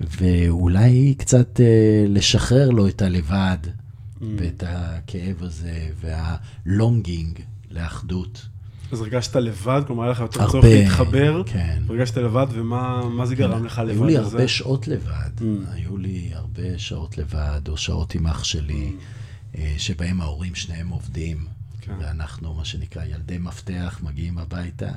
ואולי 0.00 1.14
קצת 1.18 1.60
אה, 1.60 2.04
לשחרר 2.08 2.70
לו 2.70 2.88
את 2.88 3.02
הלבד, 3.02 3.58
mm. 3.64 4.24
ואת 4.36 4.64
הכאב 4.66 5.42
הזה, 5.42 5.88
והלונגינג 6.00 7.40
לאחדות. 7.70 8.46
אז 8.92 9.00
הרגשת 9.00 9.36
לבד? 9.36 9.82
כלומר, 9.86 10.02
היה 10.02 10.12
לך 10.12 10.20
יותר 10.20 10.50
צורך 10.50 10.64
להתחבר? 10.64 11.42
כן. 11.46 11.82
הרגשת 11.88 12.16
לבד, 12.16 12.46
ומה 12.52 13.26
זה 13.26 13.34
גרם 13.34 13.64
לך 13.64 13.78
לבד? 13.78 13.90
היו 13.90 14.04
לי 14.04 14.16
הרבה 14.16 14.48
שעות 14.48 14.88
לבד. 14.88 15.30
Mm. 15.38 15.42
היו 15.72 15.96
לי 15.96 16.30
הרבה 16.34 16.78
שעות 16.78 17.18
לבד, 17.18 17.60
או 17.68 17.76
שעות 17.76 18.14
עם 18.14 18.26
אח 18.26 18.44
שלי, 18.44 18.92
mm. 18.92 19.58
אה, 19.58 19.74
שבהם 19.78 20.20
ההורים 20.20 20.54
שניהם 20.54 20.88
עובדים. 20.88 21.55
כן. 21.86 21.92
ואנחנו, 22.00 22.54
מה 22.54 22.64
שנקרא, 22.64 23.04
ילדי 23.04 23.38
מפתח, 23.38 24.00
מגיעים 24.02 24.38
הביתה 24.38 24.88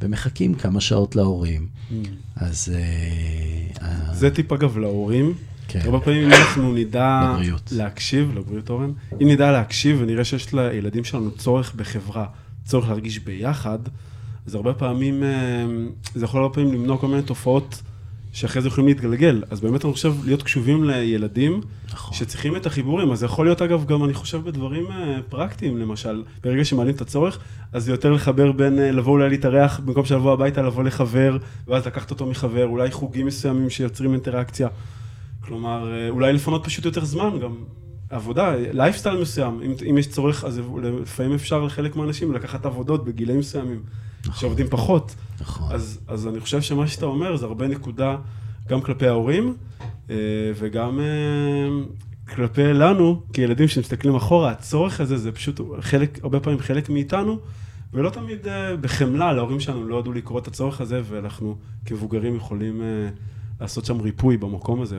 ומחכים 0.00 0.54
כמה 0.54 0.80
שעות 0.80 1.16
להורים. 1.16 1.68
Mm. 1.90 1.94
אז... 2.36 2.72
אה, 3.82 4.14
זה 4.14 4.30
טיפ, 4.30 4.52
אגב, 4.52 4.78
להורים. 4.78 5.34
כן. 5.68 5.80
הרבה 5.84 6.00
פעמים 6.00 6.24
אם 6.24 6.32
אנחנו 6.32 6.74
נדע 6.74 7.32
לבריאות. 7.34 7.72
להקשיב, 7.72 8.32
לבריאות 8.34 8.70
אורן, 8.70 8.92
אם 9.22 9.28
נדע 9.28 9.52
להקשיב 9.52 9.98
ונראה 10.00 10.24
שיש 10.24 10.54
לילדים 10.54 11.04
שלנו 11.04 11.30
צורך 11.30 11.74
בחברה, 11.74 12.26
צורך 12.64 12.88
להרגיש 12.88 13.18
ביחד, 13.18 13.78
אז 14.46 14.54
הרבה 14.54 14.74
פעמים, 14.74 15.22
אה, 15.22 15.28
זה 16.14 16.24
יכול 16.24 16.42
הרבה 16.42 16.54
פעמים 16.54 16.74
למנוע 16.74 16.98
כל 16.98 17.08
מיני 17.08 17.22
תופעות 17.22 17.82
שאחרי 18.36 18.62
זה 18.62 18.68
יכולים 18.68 18.88
להתגלגל. 18.88 19.42
אז 19.50 19.60
באמת 19.60 19.84
אני 19.84 19.92
חושב 19.92 20.14
להיות 20.24 20.42
קשובים 20.42 20.84
לילדים 20.84 21.60
נכון. 21.92 22.16
שצריכים 22.16 22.56
את 22.56 22.66
החיבורים. 22.66 23.12
אז 23.12 23.18
זה 23.18 23.26
יכול 23.26 23.46
להיות 23.46 23.62
אגב 23.62 23.84
גם, 23.84 24.04
אני 24.04 24.14
חושב, 24.14 24.44
בדברים 24.44 24.86
אה, 24.90 25.18
פרקטיים, 25.28 25.76
למשל, 25.76 26.22
ברגע 26.42 26.64
שמעלים 26.64 26.94
את 26.94 27.00
הצורך, 27.00 27.38
אז 27.72 27.84
זה 27.84 27.90
יותר 27.90 28.12
לחבר 28.12 28.52
בין 28.52 28.78
אה, 28.78 28.90
לבוא 28.90 29.12
אולי 29.12 29.28
להתארח, 29.28 29.80
במקום 29.84 30.04
שלבוא 30.04 30.32
הביתה, 30.32 30.62
לבוא 30.62 30.84
לחבר, 30.84 31.36
ואז 31.68 31.86
לקחת 31.86 32.10
אותו 32.10 32.26
מחבר, 32.26 32.66
אולי 32.66 32.90
חוגים 32.90 33.26
מסוימים 33.26 33.70
שיוצרים 33.70 34.12
אינטראקציה. 34.12 34.68
כלומר, 35.40 35.92
אה, 35.92 36.08
אולי 36.08 36.32
לפנות 36.32 36.64
פשוט 36.64 36.84
יותר 36.84 37.04
זמן, 37.04 37.30
גם 37.42 37.54
עבודה, 38.10 38.54
לייפסטייל 38.72 39.20
מסוים, 39.20 39.60
אם, 39.62 39.74
אם 39.90 39.98
יש 39.98 40.06
צורך, 40.06 40.44
אז 40.44 40.60
לפעמים 41.02 41.32
אפשר 41.32 41.64
לחלק 41.64 41.96
מהאנשים 41.96 42.32
לקחת 42.32 42.66
עבודות 42.66 43.04
בגילאים 43.04 43.38
מסוימים, 43.38 43.80
נכון. 44.28 44.40
שעובדים 44.40 44.66
פחות. 44.70 45.14
נכון. 45.40 45.72
אז, 45.72 46.00
אז 46.08 46.26
אני 46.26 46.40
חושב 46.40 46.60
שמה 46.60 46.86
שאתה 46.86 47.06
אומר 47.06 47.36
זה 47.36 47.46
הרבה 47.46 47.68
נקודה 47.68 48.16
גם 48.68 48.80
כלפי 48.80 49.08
ההורים, 49.08 49.56
אה, 50.10 50.16
וגם 50.58 51.00
אה, 51.00 51.68
כלפי 52.34 52.72
לנו, 52.72 53.22
כילדים 53.32 53.68
שמסתכלים 53.68 54.14
אחורה, 54.14 54.50
הצורך 54.50 55.00
הזה 55.00 55.16
זה 55.16 55.32
פשוט 55.32 55.60
חלק, 55.80 56.18
הרבה 56.22 56.40
פעמים 56.40 56.58
חלק 56.58 56.88
מאיתנו, 56.88 57.38
ולא 57.92 58.10
תמיד 58.10 58.46
בחמלה, 58.80 59.32
להורים 59.32 59.60
שלנו 59.60 59.88
לא 59.88 59.98
ידעו 59.98 60.12
לקרוא 60.12 60.38
את 60.38 60.46
הצורך 60.46 60.80
הזה, 60.80 61.02
ואנחנו 61.04 61.56
כמבוגרים 61.84 62.36
יכולים... 62.36 62.82
לעשות 63.60 63.84
שם 63.84 64.00
ריפוי 64.00 64.36
במקום 64.36 64.82
הזה, 64.82 64.98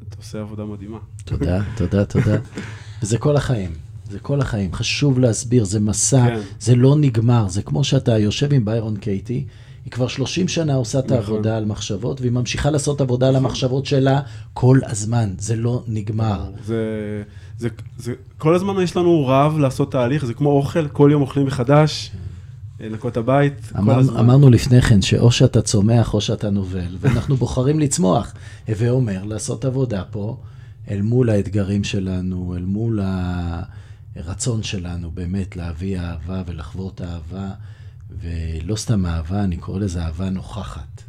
ואתה 0.00 0.16
עושה 0.16 0.40
עבודה 0.40 0.64
מדהימה. 0.64 0.98
תודה, 1.24 1.60
תודה, 1.76 2.04
תודה. 2.04 2.36
וזה 3.02 3.18
כל 3.18 3.36
החיים. 3.36 3.89
זה 4.10 4.18
כל 4.18 4.40
החיים. 4.40 4.72
חשוב 4.72 5.18
להסביר, 5.18 5.64
זה 5.64 5.80
מסע, 5.80 6.26
כן. 6.26 6.40
זה 6.60 6.76
לא 6.76 6.96
נגמר. 6.96 7.48
זה 7.48 7.62
כמו 7.62 7.84
שאתה 7.84 8.18
יושב 8.18 8.52
עם 8.52 8.64
ביירון 8.64 8.96
קייטי, 8.96 9.44
היא 9.84 9.92
כבר 9.92 10.08
30 10.08 10.48
שנה 10.48 10.74
עושה 10.74 10.98
את 10.98 11.04
נכון. 11.04 11.16
העבודה 11.16 11.56
על 11.56 11.64
מחשבות, 11.64 12.20
והיא 12.20 12.32
ממשיכה 12.32 12.70
לעשות 12.70 13.00
עבודה 13.00 13.28
על 13.28 13.36
המחשבות 13.36 13.86
שלה 13.86 14.20
כל 14.54 14.78
הזמן. 14.86 15.30
זה 15.38 15.56
לא 15.56 15.82
נגמר. 15.88 16.50
זה, 16.64 17.22
זה, 17.58 17.68
זה, 17.98 18.12
כל 18.38 18.54
הזמן 18.54 18.82
יש 18.82 18.96
לנו 18.96 19.26
רב 19.26 19.58
לעשות 19.58 19.92
תהליך, 19.92 20.24
זה 20.24 20.34
כמו 20.34 20.50
אוכל, 20.50 20.88
כל 20.88 21.08
יום 21.12 21.22
אוכלים 21.22 21.46
מחדש. 21.46 22.10
לנקות 22.80 23.16
הבית 23.16 23.72
אמר, 23.78 23.94
כל 23.94 24.00
הזמן. 24.00 24.16
אמרנו 24.16 24.50
לפני 24.50 24.82
כן 24.82 25.02
שאו 25.02 25.30
שאתה 25.30 25.62
צומח 25.62 26.14
או 26.14 26.20
שאתה 26.20 26.50
נובל, 26.50 26.96
ואנחנו 27.00 27.36
בוחרים 27.36 27.80
לצמוח. 27.80 28.34
הווה 28.68 28.90
אומר, 28.90 29.24
לעשות 29.24 29.64
עבודה 29.64 30.02
פה 30.10 30.36
אל 30.90 31.02
מול 31.02 31.30
האתגרים 31.30 31.84
שלנו, 31.84 32.54
אל 32.56 32.64
מול 32.64 33.00
הרצון 34.16 34.62
שלנו 34.62 35.10
באמת 35.10 35.56
להביא 35.56 36.00
אהבה 36.00 36.42
ולחוות 36.46 37.00
אהבה, 37.00 37.50
ולא 38.10 38.76
סתם 38.76 39.06
אהבה, 39.06 39.44
אני 39.44 39.56
קורא 39.56 39.78
לזה 39.78 40.02
אהבה 40.02 40.30
נוכחת, 40.30 41.02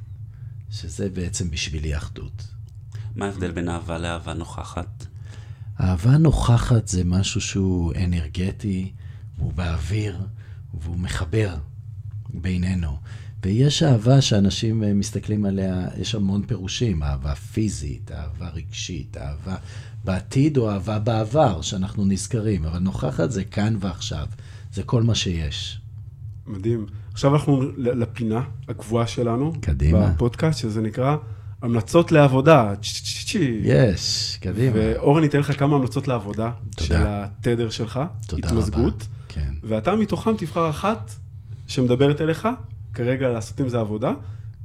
שזה 0.72 1.10
בעצם 1.10 1.52
בשבילי 1.52 1.97
אחדות. 1.97 2.47
מה 3.16 3.26
ההבדל 3.26 3.52
בין 3.52 3.70
אהבה 3.70 3.97
לאהבה 3.97 4.34
נוכחת? 4.34 5.06
אהבה 5.82 6.18
נוכחת 6.18 6.88
זה 6.88 7.04
משהו 7.04 7.41
שהוא 7.41 7.93
אנרגטי, 8.04 8.91
הוא 9.38 9.54
באוויר, 9.54 10.28
והוא 10.74 10.99
מחבר 10.99 11.56
בינינו. 12.34 12.97
ויש 13.43 13.84
אהבה 13.84 14.22
שאנשים 14.22 14.84
אה, 14.84 14.93
מסתכלים 14.93 15.45
עליה, 15.45 15.88
יש 15.97 16.16
המון 16.16 16.45
פירושים, 16.45 17.04
אהבה 17.04 17.36
פיזית, 17.36 18.12
אהבה 18.12 18.49
רגשית, 18.49 19.18
אהבה 19.18 19.56
בעתיד 20.04 20.58
או 20.58 20.70
אהבה 20.72 20.99
בעבר, 20.99 21.62
שאנחנו 21.62 22.06
נזכרים, 22.06 22.66
אבל 22.66 22.80
נוכחת 22.80 23.32
זה 23.32 23.43
כאן 23.43 23.78
ועכשיו, 23.80 24.26
זה 24.74 24.84
כל 24.84 25.04
מה 25.04 25.16
שיש. 25.16 25.82
מדהים. 26.47 26.86
עכשיו 27.14 27.34
אנחנו 27.34 27.62
לפינה 27.78 28.41
הקבועה 28.68 29.08
שלנו. 29.08 29.54
קדימה. 29.62 30.08
בפודקאסט, 30.08 30.60
שזה 30.60 30.82
נקרא 30.82 31.16
המלצות 31.62 32.12
לעבודה. 32.12 32.74
יש, 33.64 34.38
קדימה. 34.41 34.72
ואורן 34.76 35.24
ייתן 35.24 35.39
לך 35.39 35.60
כמה 35.60 35.76
המלצות 35.76 36.08
לעבודה. 36.08 36.52
תודה. 36.76 36.88
של 36.88 36.95
התדר 37.06 37.70
שלך. 37.70 37.99
תודה 38.28 38.47
התמזגות. 38.47 38.93
רבה. 38.93 39.06
כן. 39.28 39.54
ואתה 39.64 39.95
מתוכם 39.95 40.38
תבחר 40.38 40.70
אחת 40.70 41.12
שמדברת 41.68 42.22
אליך, 42.22 42.47
כרגע 42.93 43.30
לעשות 43.30 43.60
עם 43.60 43.70
זה 43.70 43.80
עבודה, 43.80 44.12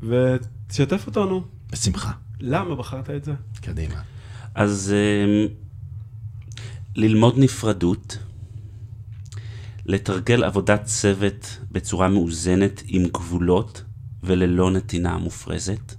ותשתף 0.02 1.06
אותנו. 1.06 1.42
בשמחה. 1.72 2.12
למה 2.40 2.74
בחרת 2.74 3.10
את 3.10 3.24
זה? 3.24 3.32
קדימה. 3.60 4.00
אז 4.56 4.94
אמ, 4.94 5.46
ללמוד 6.94 7.38
נפרדות, 7.38 8.18
לתרגל 9.86 10.44
עבודת 10.44 10.84
צוות 10.84 11.58
בצורה 11.72 12.08
מאוזנת 12.08 12.82
עם 12.86 13.02
גבולות 13.08 13.84
וללא 14.22 14.70
נתינה 14.70 15.18
מופרזת. 15.18 15.94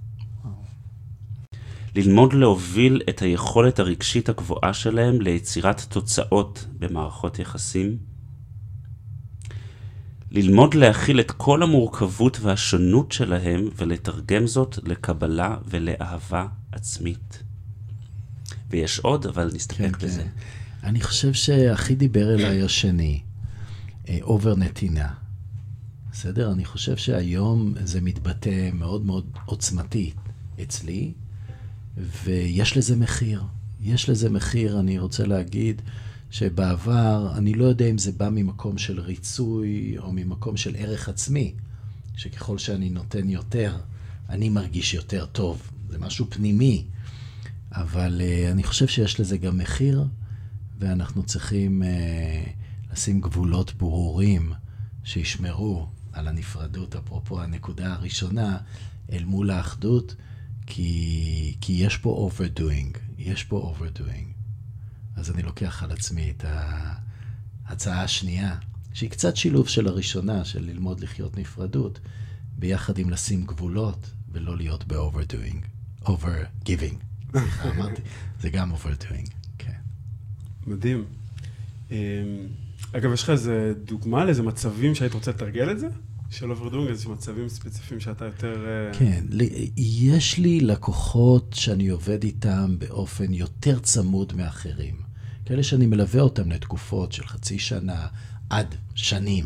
ללמוד 1.96 2.34
להוביל 2.34 3.02
את 3.10 3.22
היכולת 3.22 3.80
הרגשית 3.80 4.30
הגבוהה 4.30 4.74
שלהם 4.74 5.22
ליצירת 5.22 5.82
תוצאות 5.90 6.66
במערכות 6.80 7.40
יחסים. 7.40 7.98
ללמוד 10.32 10.74
להכיל 10.74 11.20
את 11.20 11.32
כל 11.32 11.64
המורכבות 11.64 12.40
והשונות 12.42 13.12
שלהם 13.12 13.70
ולתרגם 13.76 14.48
זאת 14.48 14.80
לקבלה 14.84 15.58
ולאהבה 15.66 16.48
עצמית. 16.72 17.47
ויש 18.70 19.00
עוד, 19.00 19.26
אבל 19.26 19.52
נסתפק 19.56 19.98
בזה. 20.02 20.24
אני 20.84 21.02
חושב 21.02 21.34
שהכי 21.34 21.96
דיבר 21.96 22.34
אליי 22.34 22.62
השני, 22.62 23.22
אה, 24.10 24.18
אובר 24.22 24.56
נתינה. 24.56 25.14
בסדר? 26.12 26.52
אני 26.52 26.66
חושב 26.66 26.98
שהיום 26.98 27.74
זה 27.84 28.02
מתבטא 28.02 28.70
מאוד 28.74 29.06
מאוד 29.06 29.26
עוצמתי 29.46 30.12
אצלי, 30.62 31.14
ויש 32.24 32.78
לזה 32.78 32.96
מחיר. 32.96 33.44
יש 33.82 34.10
לזה 34.10 34.30
מחיר, 34.30 34.80
אני 34.80 35.00
רוצה 35.00 35.26
להגיד 35.26 35.82
שבעבר, 36.32 37.32
אני 37.36 37.54
לא 37.54 37.66
יודע 37.66 37.86
אם 37.86 37.98
זה 37.98 38.12
בא 38.12 38.30
ממקום 38.30 38.78
של 38.78 39.00
ריצוי 39.00 39.96
או 39.98 40.12
ממקום 40.12 40.58
של 40.58 40.76
ערך 40.76 41.10
עצמי, 41.10 41.54
שככל 42.16 42.58
שאני 42.58 42.90
נותן 42.90 43.30
יותר, 43.30 43.78
אני 44.30 44.50
מרגיש 44.50 44.94
יותר 44.94 45.26
טוב. 45.26 45.62
זה 45.90 46.00
משהו 46.00 46.26
פנימי. 46.30 46.86
אבל 47.82 48.22
uh, 48.22 48.52
אני 48.52 48.64
חושב 48.64 48.88
שיש 48.88 49.20
לזה 49.20 49.38
גם 49.38 49.58
מחיר, 49.58 50.06
ואנחנו 50.80 51.24
צריכים 51.24 51.84
uh, 51.84 52.94
לשים 52.94 53.22
גבולות 53.22 53.74
ברורים 53.74 54.54
שישמרו 55.04 55.88
על 56.14 56.28
הנפרדות, 56.28 56.96
אפרופו 56.96 57.42
הנקודה 57.42 57.94
הראשונה, 57.94 58.58
אל 59.12 59.24
מול 59.24 59.50
האחדות, 59.50 60.16
כי, 60.68 61.56
כי 61.62 61.74
יש 61.74 61.98
פה 61.98 62.30
overdoing, 62.32 62.98
יש 63.18 63.44
פה 63.44 63.76
overdoing. 63.76 64.28
אז 65.16 65.32
אני 65.32 65.42
לוקח 65.44 65.84
על 65.84 65.92
עצמי 65.92 66.34
את 66.38 66.46
ההצעה 67.68 68.04
השנייה, 68.04 68.56
שהיא 68.94 69.10
קצת 69.10 69.36
שילוב 69.36 69.68
של 69.68 69.88
הראשונה, 69.88 70.46
של 70.46 70.64
ללמוד 70.64 71.00
לחיות 71.00 71.38
נפרדות, 71.38 72.00
ביחד 72.58 72.98
עם 72.98 73.10
לשים 73.10 73.46
גבולות 73.46 74.12
ולא 74.32 74.58
להיות 74.58 74.88
ב-overdoing, 74.88 75.66
over-giving. 76.06 77.07
סליחה, 77.32 77.70
אמרתי, 77.70 78.02
זה 78.42 78.50
גם 78.50 78.74
overdoing, 78.74 79.32
כן. 79.58 79.72
מדהים. 80.68 81.06
אמ, 81.92 81.96
אגב, 82.94 83.14
יש 83.14 83.24
לך 83.24 83.30
איזה 83.30 83.74
דוגמה 83.84 84.26
לאיזה 84.26 84.44
מצבים 84.44 84.96
שהיית 84.96 85.14
רוצה 85.14 85.32
לתרגל 85.32 85.72
את 85.72 85.80
זה? 85.80 85.88
של 86.30 86.52
overdoing, 86.52 86.90
איזה 86.90 87.10
מצבים 87.10 87.50
ספציפיים 87.50 88.00
שאתה 88.00 88.26
יותר... 88.26 88.66
אה, 88.68 89.00
כן, 89.00 89.26
יש 89.78 90.38
לי 90.38 90.60
לקוחות 90.60 91.56
שאני 91.60 91.88
עובד 91.88 92.24
איתם 92.24 92.76
באופן 92.80 93.34
יותר 93.34 93.80
צמוד 93.80 94.34
מאחרים. 94.36 94.96
כאלה 95.46 95.64
שאני 95.64 95.86
מלווה 95.86 96.22
אותם 96.22 96.52
לתקופות 96.52 97.12
של 97.12 97.28
חצי 97.28 97.60
שנה 97.60 98.08
עד 98.50 98.76
שנים. 98.96 99.46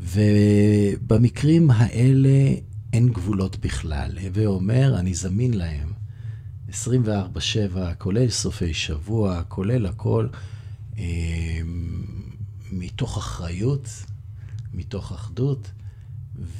ובמקרים 0.00 1.70
האלה 1.70 2.54
אין 2.92 3.08
גבולות 3.08 3.56
בכלל. 3.58 4.18
הווה 4.18 4.46
אומר, 4.46 4.96
אני 4.98 5.14
זמין 5.14 5.54
להם 5.54 5.92
24/7, 6.70 6.72
כולל 7.98 8.28
סופי 8.28 8.74
שבוע, 8.74 9.42
כולל 9.48 9.86
הכל, 9.86 10.26
אה, 10.98 11.60
מתוך 12.72 13.16
אחריות, 13.18 13.88
מתוך 14.74 15.12
אחדות, 15.12 15.70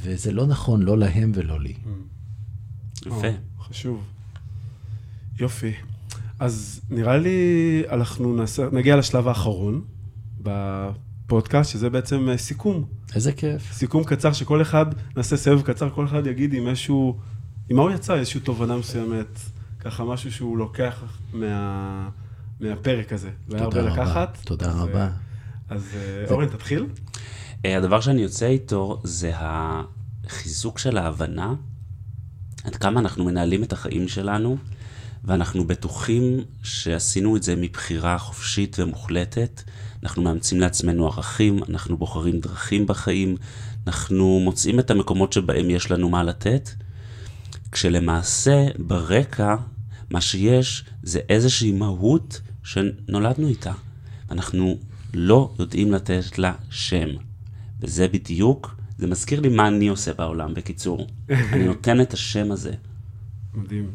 וזה 0.03 0.33
לא 0.33 0.47
נכון, 0.47 0.83
לא 0.83 0.99
להם 0.99 1.33
ולא 1.35 1.61
לי. 1.61 1.75
יפה. 3.07 3.29
או, 3.59 3.63
חשוב. 3.63 4.05
יופי. 5.41 5.73
אז 6.39 6.81
נראה 6.91 7.17
לי 7.17 7.83
אנחנו 7.91 8.37
נעשה, 8.37 8.69
נגיע 8.73 8.97
לשלב 8.97 9.29
האחרון 9.29 9.85
בפודקאסט, 10.43 11.71
שזה 11.71 11.91
בעצם 11.91 12.29
אה, 12.29 12.39
סיכום. 12.39 12.85
איזה 13.15 13.33
כיף. 13.33 13.73
סיכום 13.73 14.05
קצר 14.05 14.33
שכל 14.33 14.63
אחד, 14.63 14.87
נעשה 15.17 15.37
סבב 15.37 15.63
קצר, 15.63 15.91
כל 15.91 16.07
אחד 16.07 16.27
יגיד 16.27 16.55
עם 16.55 16.69
איזשהו, 16.69 17.19
עם 17.69 17.77
מה 17.77 17.83
הוא 17.83 17.91
יצא, 17.91 18.15
איזושהי 18.15 18.41
תובנה 18.41 18.77
מסוימת, 18.77 19.41
ככה 19.87 20.05
משהו 20.05 20.32
שהוא 20.32 20.59
לוקח 20.59 21.05
מה, 21.32 22.09
מהפרק 22.61 23.12
הזה. 23.12 23.30
תודה 23.49 23.64
רבה. 23.66 23.82
לקחת. 23.82 24.39
תודה 24.45 24.68
אז, 24.68 24.76
רבה. 24.76 25.01
אה, 25.01 25.11
אז 25.68 25.91
אה, 25.95 26.30
אורן, 26.30 26.49
תתחיל. 26.49 26.87
אה, 27.64 27.76
הדבר 27.76 28.01
שאני 28.01 28.22
יוצא 28.22 28.47
איתו 28.47 29.01
זה 29.05 29.32
החיזוק 29.34 30.78
של 30.78 30.99
ההבנה 30.99 31.55
עד 32.64 32.76
כמה 32.76 33.01
אנחנו 33.01 33.24
מנהלים 33.24 33.64
את 33.64 33.72
החיים 33.72 34.09
שלנו, 34.09 34.57
ואנחנו 35.24 35.66
בטוחים 35.66 36.41
שעשינו 36.62 37.37
את 37.37 37.43
זה 37.43 37.57
מבחירה 37.57 38.18
חופשית 38.18 38.76
ומוחלטת. 38.78 39.62
אנחנו 40.03 40.22
מאמצים 40.22 40.61
לעצמנו 40.61 41.07
ערכים, 41.07 41.61
אנחנו 41.68 41.97
בוחרים 41.97 42.41
דרכים 42.41 42.87
בחיים, 42.87 43.37
אנחנו 43.87 44.41
מוצאים 44.41 44.78
את 44.78 44.91
המקומות 44.91 45.32
שבהם 45.32 45.70
יש 45.70 45.91
לנו 45.91 46.09
מה 46.09 46.22
לתת, 46.22 46.70
כשלמעשה 47.72 48.66
ברקע 48.78 49.57
מה 50.11 50.21
שיש 50.21 50.85
זה 51.03 51.21
איזושהי 51.29 51.73
מהות 51.73 52.41
שנולדנו 52.65 53.49
איתה. 53.49 53.73
אנחנו 54.31 54.79
לא 55.15 55.55
יודעים 55.59 55.93
לתת 55.93 56.39
לה 56.39 56.53
שם. 56.71 57.09
וזה 57.81 58.09
בדיוק, 58.09 58.77
זה 58.99 59.07
מזכיר 59.07 59.41
לי 59.41 59.49
מה 59.49 59.69
אני 59.69 59.89
עושה 59.89 60.13
בעולם, 60.15 60.55
בקיצור. 60.55 61.07
אני 61.29 61.65
נותן 61.71 62.01
את 62.01 62.13
השם 62.13 62.53
הזה. 62.53 62.75
מדהים. 63.55 63.91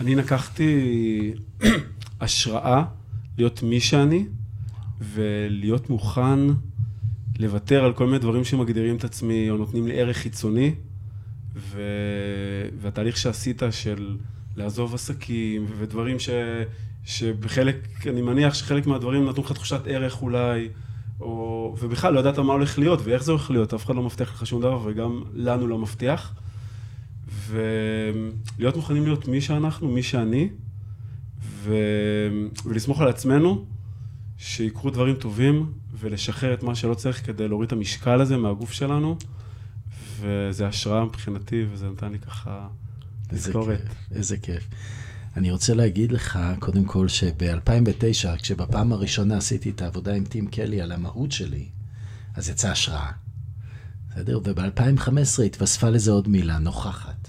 אני 0.00 0.14
לקחתי 0.14 1.32
השראה 2.20 2.84
להיות 3.38 3.62
מי 3.62 3.80
שאני, 3.80 4.26
ולהיות 5.00 5.90
מוכן 5.90 6.38
לוותר 7.38 7.84
על 7.84 7.92
כל 7.92 8.06
מיני 8.06 8.18
דברים 8.18 8.44
שמגדירים 8.44 8.96
את 8.96 9.04
עצמי, 9.04 9.50
או 9.50 9.56
נותנים 9.56 9.86
לי 9.86 10.00
ערך 10.00 10.16
חיצוני, 10.16 10.74
ו... 11.56 11.82
והתהליך 12.80 13.16
שעשית 13.16 13.62
של 13.70 14.16
לעזוב 14.56 14.94
עסקים, 14.94 15.66
ודברים 15.78 16.18
ש... 16.18 16.30
שבחלק, 17.04 18.06
אני 18.06 18.22
מניח 18.22 18.54
שחלק 18.54 18.86
מהדברים 18.86 19.28
נתנו 19.28 19.42
לך 19.42 19.52
תחושת 19.52 19.80
ערך 19.86 20.22
אולי, 20.22 20.68
או... 21.20 21.76
ובכלל 21.80 22.14
לא 22.14 22.20
ידעת 22.20 22.38
מה 22.38 22.52
הולך 22.52 22.78
להיות 22.78 23.00
ואיך 23.04 23.22
זה 23.22 23.32
הולך 23.32 23.50
להיות, 23.50 23.74
אף 23.74 23.86
אחד 23.86 23.94
לא 23.94 24.02
מבטיח 24.02 24.34
לך 24.34 24.46
שום 24.46 24.60
דבר, 24.60 24.80
וגם 24.84 25.22
לנו 25.34 25.66
לא 25.66 25.78
מבטיח. 25.78 26.34
ולהיות 27.46 28.76
מוכנים 28.76 29.04
להיות 29.04 29.28
מי 29.28 29.40
שאנחנו, 29.40 29.88
מי 29.88 30.02
שאני, 30.02 30.48
ו... 31.42 31.74
ולסמוך 32.64 33.00
על 33.00 33.08
עצמנו, 33.08 33.64
שיקרו 34.38 34.90
דברים 34.90 35.14
טובים, 35.14 35.72
ולשחרר 35.98 36.54
את 36.54 36.62
מה 36.62 36.74
שלא 36.74 36.94
צריך 36.94 37.26
כדי 37.26 37.48
להוריד 37.48 37.66
את 37.66 37.72
המשקל 37.72 38.20
הזה 38.20 38.36
מהגוף 38.36 38.72
שלנו, 38.72 39.16
וזה 40.20 40.66
השראה 40.66 41.04
מבחינתי, 41.04 41.64
וזה 41.72 41.90
נתן 41.90 42.12
לי 42.12 42.18
ככה 42.18 42.68
תזכורת. 43.30 43.80
איזה 44.14 44.36
כיף. 44.36 44.68
אני 45.36 45.50
רוצה 45.50 45.74
להגיד 45.74 46.12
לך, 46.12 46.38
קודם 46.58 46.84
כל, 46.84 47.08
שב-2009, 47.08 48.36
כשבפעם 48.42 48.92
הראשונה 48.92 49.36
עשיתי 49.36 49.70
את 49.70 49.82
העבודה 49.82 50.14
עם 50.14 50.24
טים 50.24 50.46
קלי 50.46 50.80
על 50.80 50.92
המהות 50.92 51.32
שלי, 51.32 51.68
אז 52.34 52.48
יצאה 52.48 52.72
השראה. 52.72 53.10
בסדר? 54.10 54.38
וב-2015 54.44 55.42
התווספה 55.46 55.90
לזה 55.90 56.10
עוד 56.10 56.28
מילה, 56.28 56.58
נוכחת. 56.58 57.28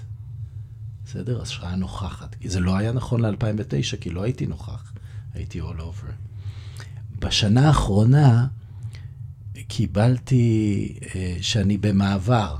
בסדר? 1.06 1.42
השראה 1.42 1.76
נוכחת. 1.76 2.34
כי 2.34 2.48
זה 2.48 2.60
לא 2.60 2.76
היה 2.76 2.92
נכון 2.92 3.20
ל-2009, 3.24 3.96
כי 4.00 4.10
לא 4.10 4.22
הייתי 4.22 4.46
נוכח, 4.46 4.92
הייתי 5.34 5.60
all 5.60 5.80
over. 5.80 6.12
בשנה 7.18 7.66
האחרונה 7.68 8.46
קיבלתי 9.68 10.98
אה, 11.14 11.36
שאני 11.40 11.78
במעבר 11.78 12.56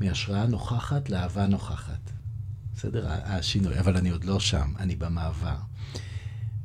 מהשראה 0.00 0.46
נוכחת 0.46 1.10
לאהבה 1.10 1.46
נוכחת. 1.46 2.03
בסדר? 2.76 3.06
השינוי, 3.08 3.78
אבל 3.78 3.96
אני 3.96 4.10
עוד 4.10 4.24
לא 4.24 4.40
שם, 4.40 4.72
אני 4.78 4.96
במעבר. 4.96 5.56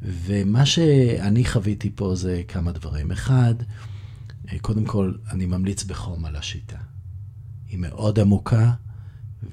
ומה 0.01 0.65
שאני 0.65 1.45
חוויתי 1.45 1.91
פה 1.95 2.15
זה 2.15 2.41
כמה 2.47 2.71
דברים. 2.71 3.11
אחד, 3.11 3.55
אה, 4.51 4.59
קודם 4.59 4.85
כל, 4.85 5.13
אני 5.31 5.45
ממליץ 5.45 5.83
בחום 5.83 6.25
על 6.25 6.35
השיטה. 6.35 6.77
היא 7.69 7.79
מאוד 7.79 8.19
עמוקה, 8.19 8.73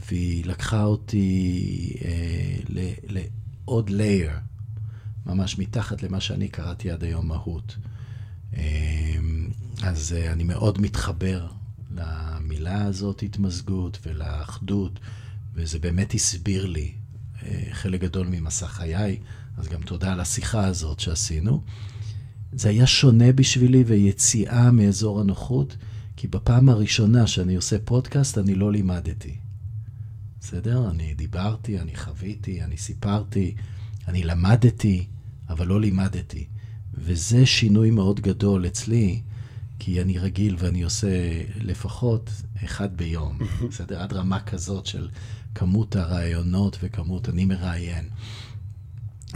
והיא 0.09 0.47
לקחה 0.47 0.85
אותי 0.85 1.93
אה, 2.05 2.57
לעוד 3.09 3.91
לייר, 3.91 4.31
ממש 5.27 5.59
מתחת 5.59 6.03
למה 6.03 6.21
שאני 6.21 6.49
קראתי 6.49 6.91
עד 6.91 7.05
היום 7.05 7.29
מהות. 7.29 7.77
אה, 8.57 9.17
אז 9.83 10.13
אה, 10.19 10.33
אני 10.33 10.45
מאוד 10.45 10.81
מתחבר 10.81 11.47
למילה 11.95 12.85
הזאת, 12.85 13.23
התמזגות, 13.23 13.99
ולאחדות, 14.07 15.01
וזה 15.57 15.79
באמת 15.79 16.15
הסביר 16.15 16.67
לי 16.67 16.93
אה, 17.43 17.63
חלק 17.73 18.01
גדול 18.01 18.27
ממסע 18.27 18.67
חיי, 18.67 19.21
אז 19.57 19.69
גם 19.69 19.83
תודה 19.83 20.13
על 20.13 20.21
השיחה 20.21 20.67
הזאת 20.67 21.01
שעשינו. 21.01 21.63
זה 22.53 22.69
היה 22.69 22.87
שונה 22.87 23.33
בשבילי 23.33 23.85
ויציאה 23.87 24.71
מאזור 24.71 25.21
הנוחות, 25.21 25.77
כי 26.17 26.29
בפעם 26.29 26.69
הראשונה 26.69 27.27
שאני 27.27 27.57
עושה 27.57 27.77
פודקאסט, 27.85 28.39
אני 28.39 28.55
לא 28.55 28.73
לימדתי. 28.73 29.35
בסדר? 30.41 30.91
אני 30.91 31.15
דיברתי, 31.15 31.81
אני 31.81 31.97
חוויתי, 31.97 32.63
אני 32.63 32.77
סיפרתי, 32.77 33.55
אני 34.09 34.23
למדתי, 34.23 35.07
אבל 35.49 35.67
לא 35.67 35.81
לימדתי. 35.81 36.47
וזה 36.95 37.47
שינוי 37.47 37.91
מאוד 37.91 38.21
גדול 38.21 38.67
אצלי, 38.67 39.23
כי 39.79 40.03
אני 40.03 40.19
רגיל 40.19 40.57
ואני 40.59 40.83
עושה 40.83 41.09
לפחות 41.61 42.31
אחד 42.65 42.97
ביום, 42.97 43.39
בסדר? 43.71 44.03
עד 44.03 44.13
רמה 44.13 44.41
כזאת 44.41 44.87
של 44.87 45.09
כמות 45.59 45.97
הרעיונות 45.97 46.79
וכמות, 46.83 47.29
אני 47.29 47.45
מראיין. 47.45 48.09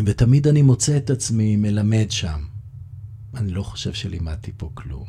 ותמיד 0.07 0.47
אני 0.47 0.62
מוצא 0.62 0.97
את 0.97 1.11
עצמי 1.11 1.57
מלמד 1.57 2.07
שם. 2.11 2.41
אני 3.37 3.51
לא 3.53 3.62
חושב 3.62 3.93
שלימדתי 3.93 4.53
פה 4.57 4.71
כלום. 4.75 5.07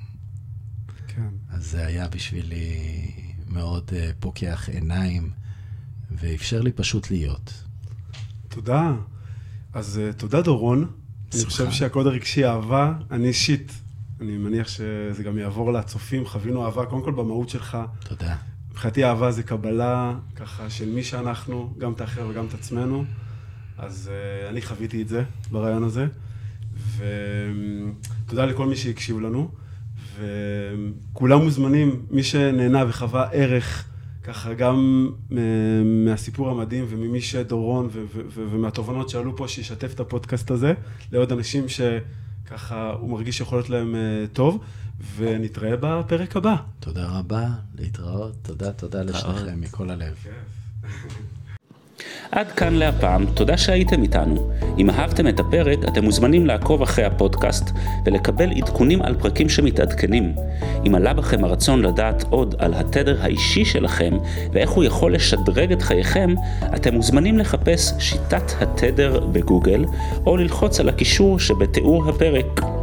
כן. 1.07 1.30
אז 1.49 1.66
זה 1.66 1.86
היה 1.86 2.07
בשבילי 2.07 3.12
מאוד 3.47 3.89
uh, 3.89 3.93
פוקח 4.20 4.70
עיניים, 4.70 5.30
ואפשר 6.12 6.62
לי 6.62 6.72
פשוט 6.72 7.12
להיות. 7.12 7.64
תודה. 8.47 8.93
אז 9.74 9.99
uh, 9.99 10.20
תודה, 10.20 10.41
דורון. 10.41 10.91
אני 11.34 11.45
חושב 11.45 11.72
שהקוד 11.72 12.07
הרגשי 12.07 12.45
אהבה, 12.45 12.93
אני 13.12 13.28
אישית, 13.28 13.72
אני 14.22 14.38
מניח 14.38 14.68
שזה 14.68 15.24
גם 15.24 15.38
יעבור 15.38 15.74
לצופים, 15.74 16.26
חווינו 16.26 16.66
אהבה, 16.66 16.86
קודם 16.86 17.03
כל 17.03 17.12
במהות 17.12 17.49
שלך. 17.49 17.78
תודה. 17.99 18.36
מבחינתי 18.82 19.05
אהבה 19.05 19.32
זה 19.32 19.43
קבלה, 19.43 20.13
ככה, 20.36 20.69
של 20.69 20.89
מי 20.89 21.03
שאנחנו, 21.03 21.73
גם 21.77 21.93
את 21.93 22.01
האחר 22.01 22.27
וגם 22.29 22.45
את 22.45 22.53
עצמנו. 22.53 23.05
אז 23.77 24.09
uh, 24.11 24.49
אני 24.49 24.61
חוויתי 24.61 25.01
את 25.01 25.07
זה 25.07 25.23
ברעיון 25.51 25.84
הזה. 25.84 26.07
ותודה 26.97 28.45
לכל 28.45 28.65
מי 28.65 28.75
שהקשיבו 28.75 29.19
לנו. 29.19 29.49
וכולם 30.17 31.41
מוזמנים, 31.43 32.05
מי 32.11 32.23
שנהנה 32.23 32.84
וחווה 32.88 33.29
ערך, 33.32 33.86
ככה 34.23 34.53
גם 34.53 35.09
מהסיפור 36.05 36.49
המדהים 36.49 36.86
וממי 36.89 37.21
שדורון 37.21 37.89
ומהתובנות 38.34 39.09
שעלו 39.09 39.38
פה, 39.38 39.47
שישתף 39.47 39.93
את 39.93 39.99
הפודקאסט 39.99 40.51
הזה 40.51 40.73
לעוד 41.11 41.32
אנשים 41.32 41.65
שככה 41.67 42.93
הוא 42.99 43.09
מרגיש 43.09 43.38
שיכול 43.38 43.57
להיות 43.57 43.69
להם 43.69 43.95
אה, 43.95 44.25
טוב, 44.34 44.63
ונתראה 45.17 45.75
בפרק 45.79 46.35
הבא. 46.35 46.55
תודה 46.79 47.05
רבה, 47.05 47.47
להתראות, 47.79 48.33
תודה, 48.41 48.71
תודה 48.71 49.03
לשניכם 49.03 49.61
מכל 49.61 49.89
הלב. 49.89 50.15
עד 52.31 52.51
כאן 52.51 52.73
להפעם, 52.73 53.25
תודה 53.33 53.57
שהייתם 53.57 54.03
איתנו. 54.03 54.51
אם 54.77 54.89
אהבתם 54.89 55.27
את 55.27 55.39
הפרק, 55.39 55.79
אתם 55.87 56.03
מוזמנים 56.03 56.45
לעקוב 56.45 56.81
אחרי 56.81 57.05
הפודקאסט 57.05 57.69
ולקבל 58.05 58.51
עדכונים 58.51 59.01
על 59.01 59.15
פרקים 59.19 59.49
שמתעדכנים. 59.49 60.35
אם 60.87 60.95
עלה 60.95 61.13
בכם 61.13 61.43
הרצון 61.43 61.81
לדעת 61.81 62.23
עוד 62.29 62.55
על 62.57 62.73
התדר 62.73 63.21
האישי 63.21 63.65
שלכם 63.65 64.17
ואיך 64.53 64.69
הוא 64.69 64.83
יכול 64.83 65.13
לשדרג 65.13 65.71
את 65.71 65.81
חייכם, 65.81 66.35
אתם 66.75 66.93
מוזמנים 66.93 67.37
לחפש 67.37 67.93
שיטת 67.99 68.51
התדר 68.61 69.19
בגוגל 69.19 69.85
או 70.25 70.37
ללחוץ 70.37 70.79
על 70.79 70.89
הקישור 70.89 71.39
שבתיאור 71.39 72.09
הפרק. 72.09 72.80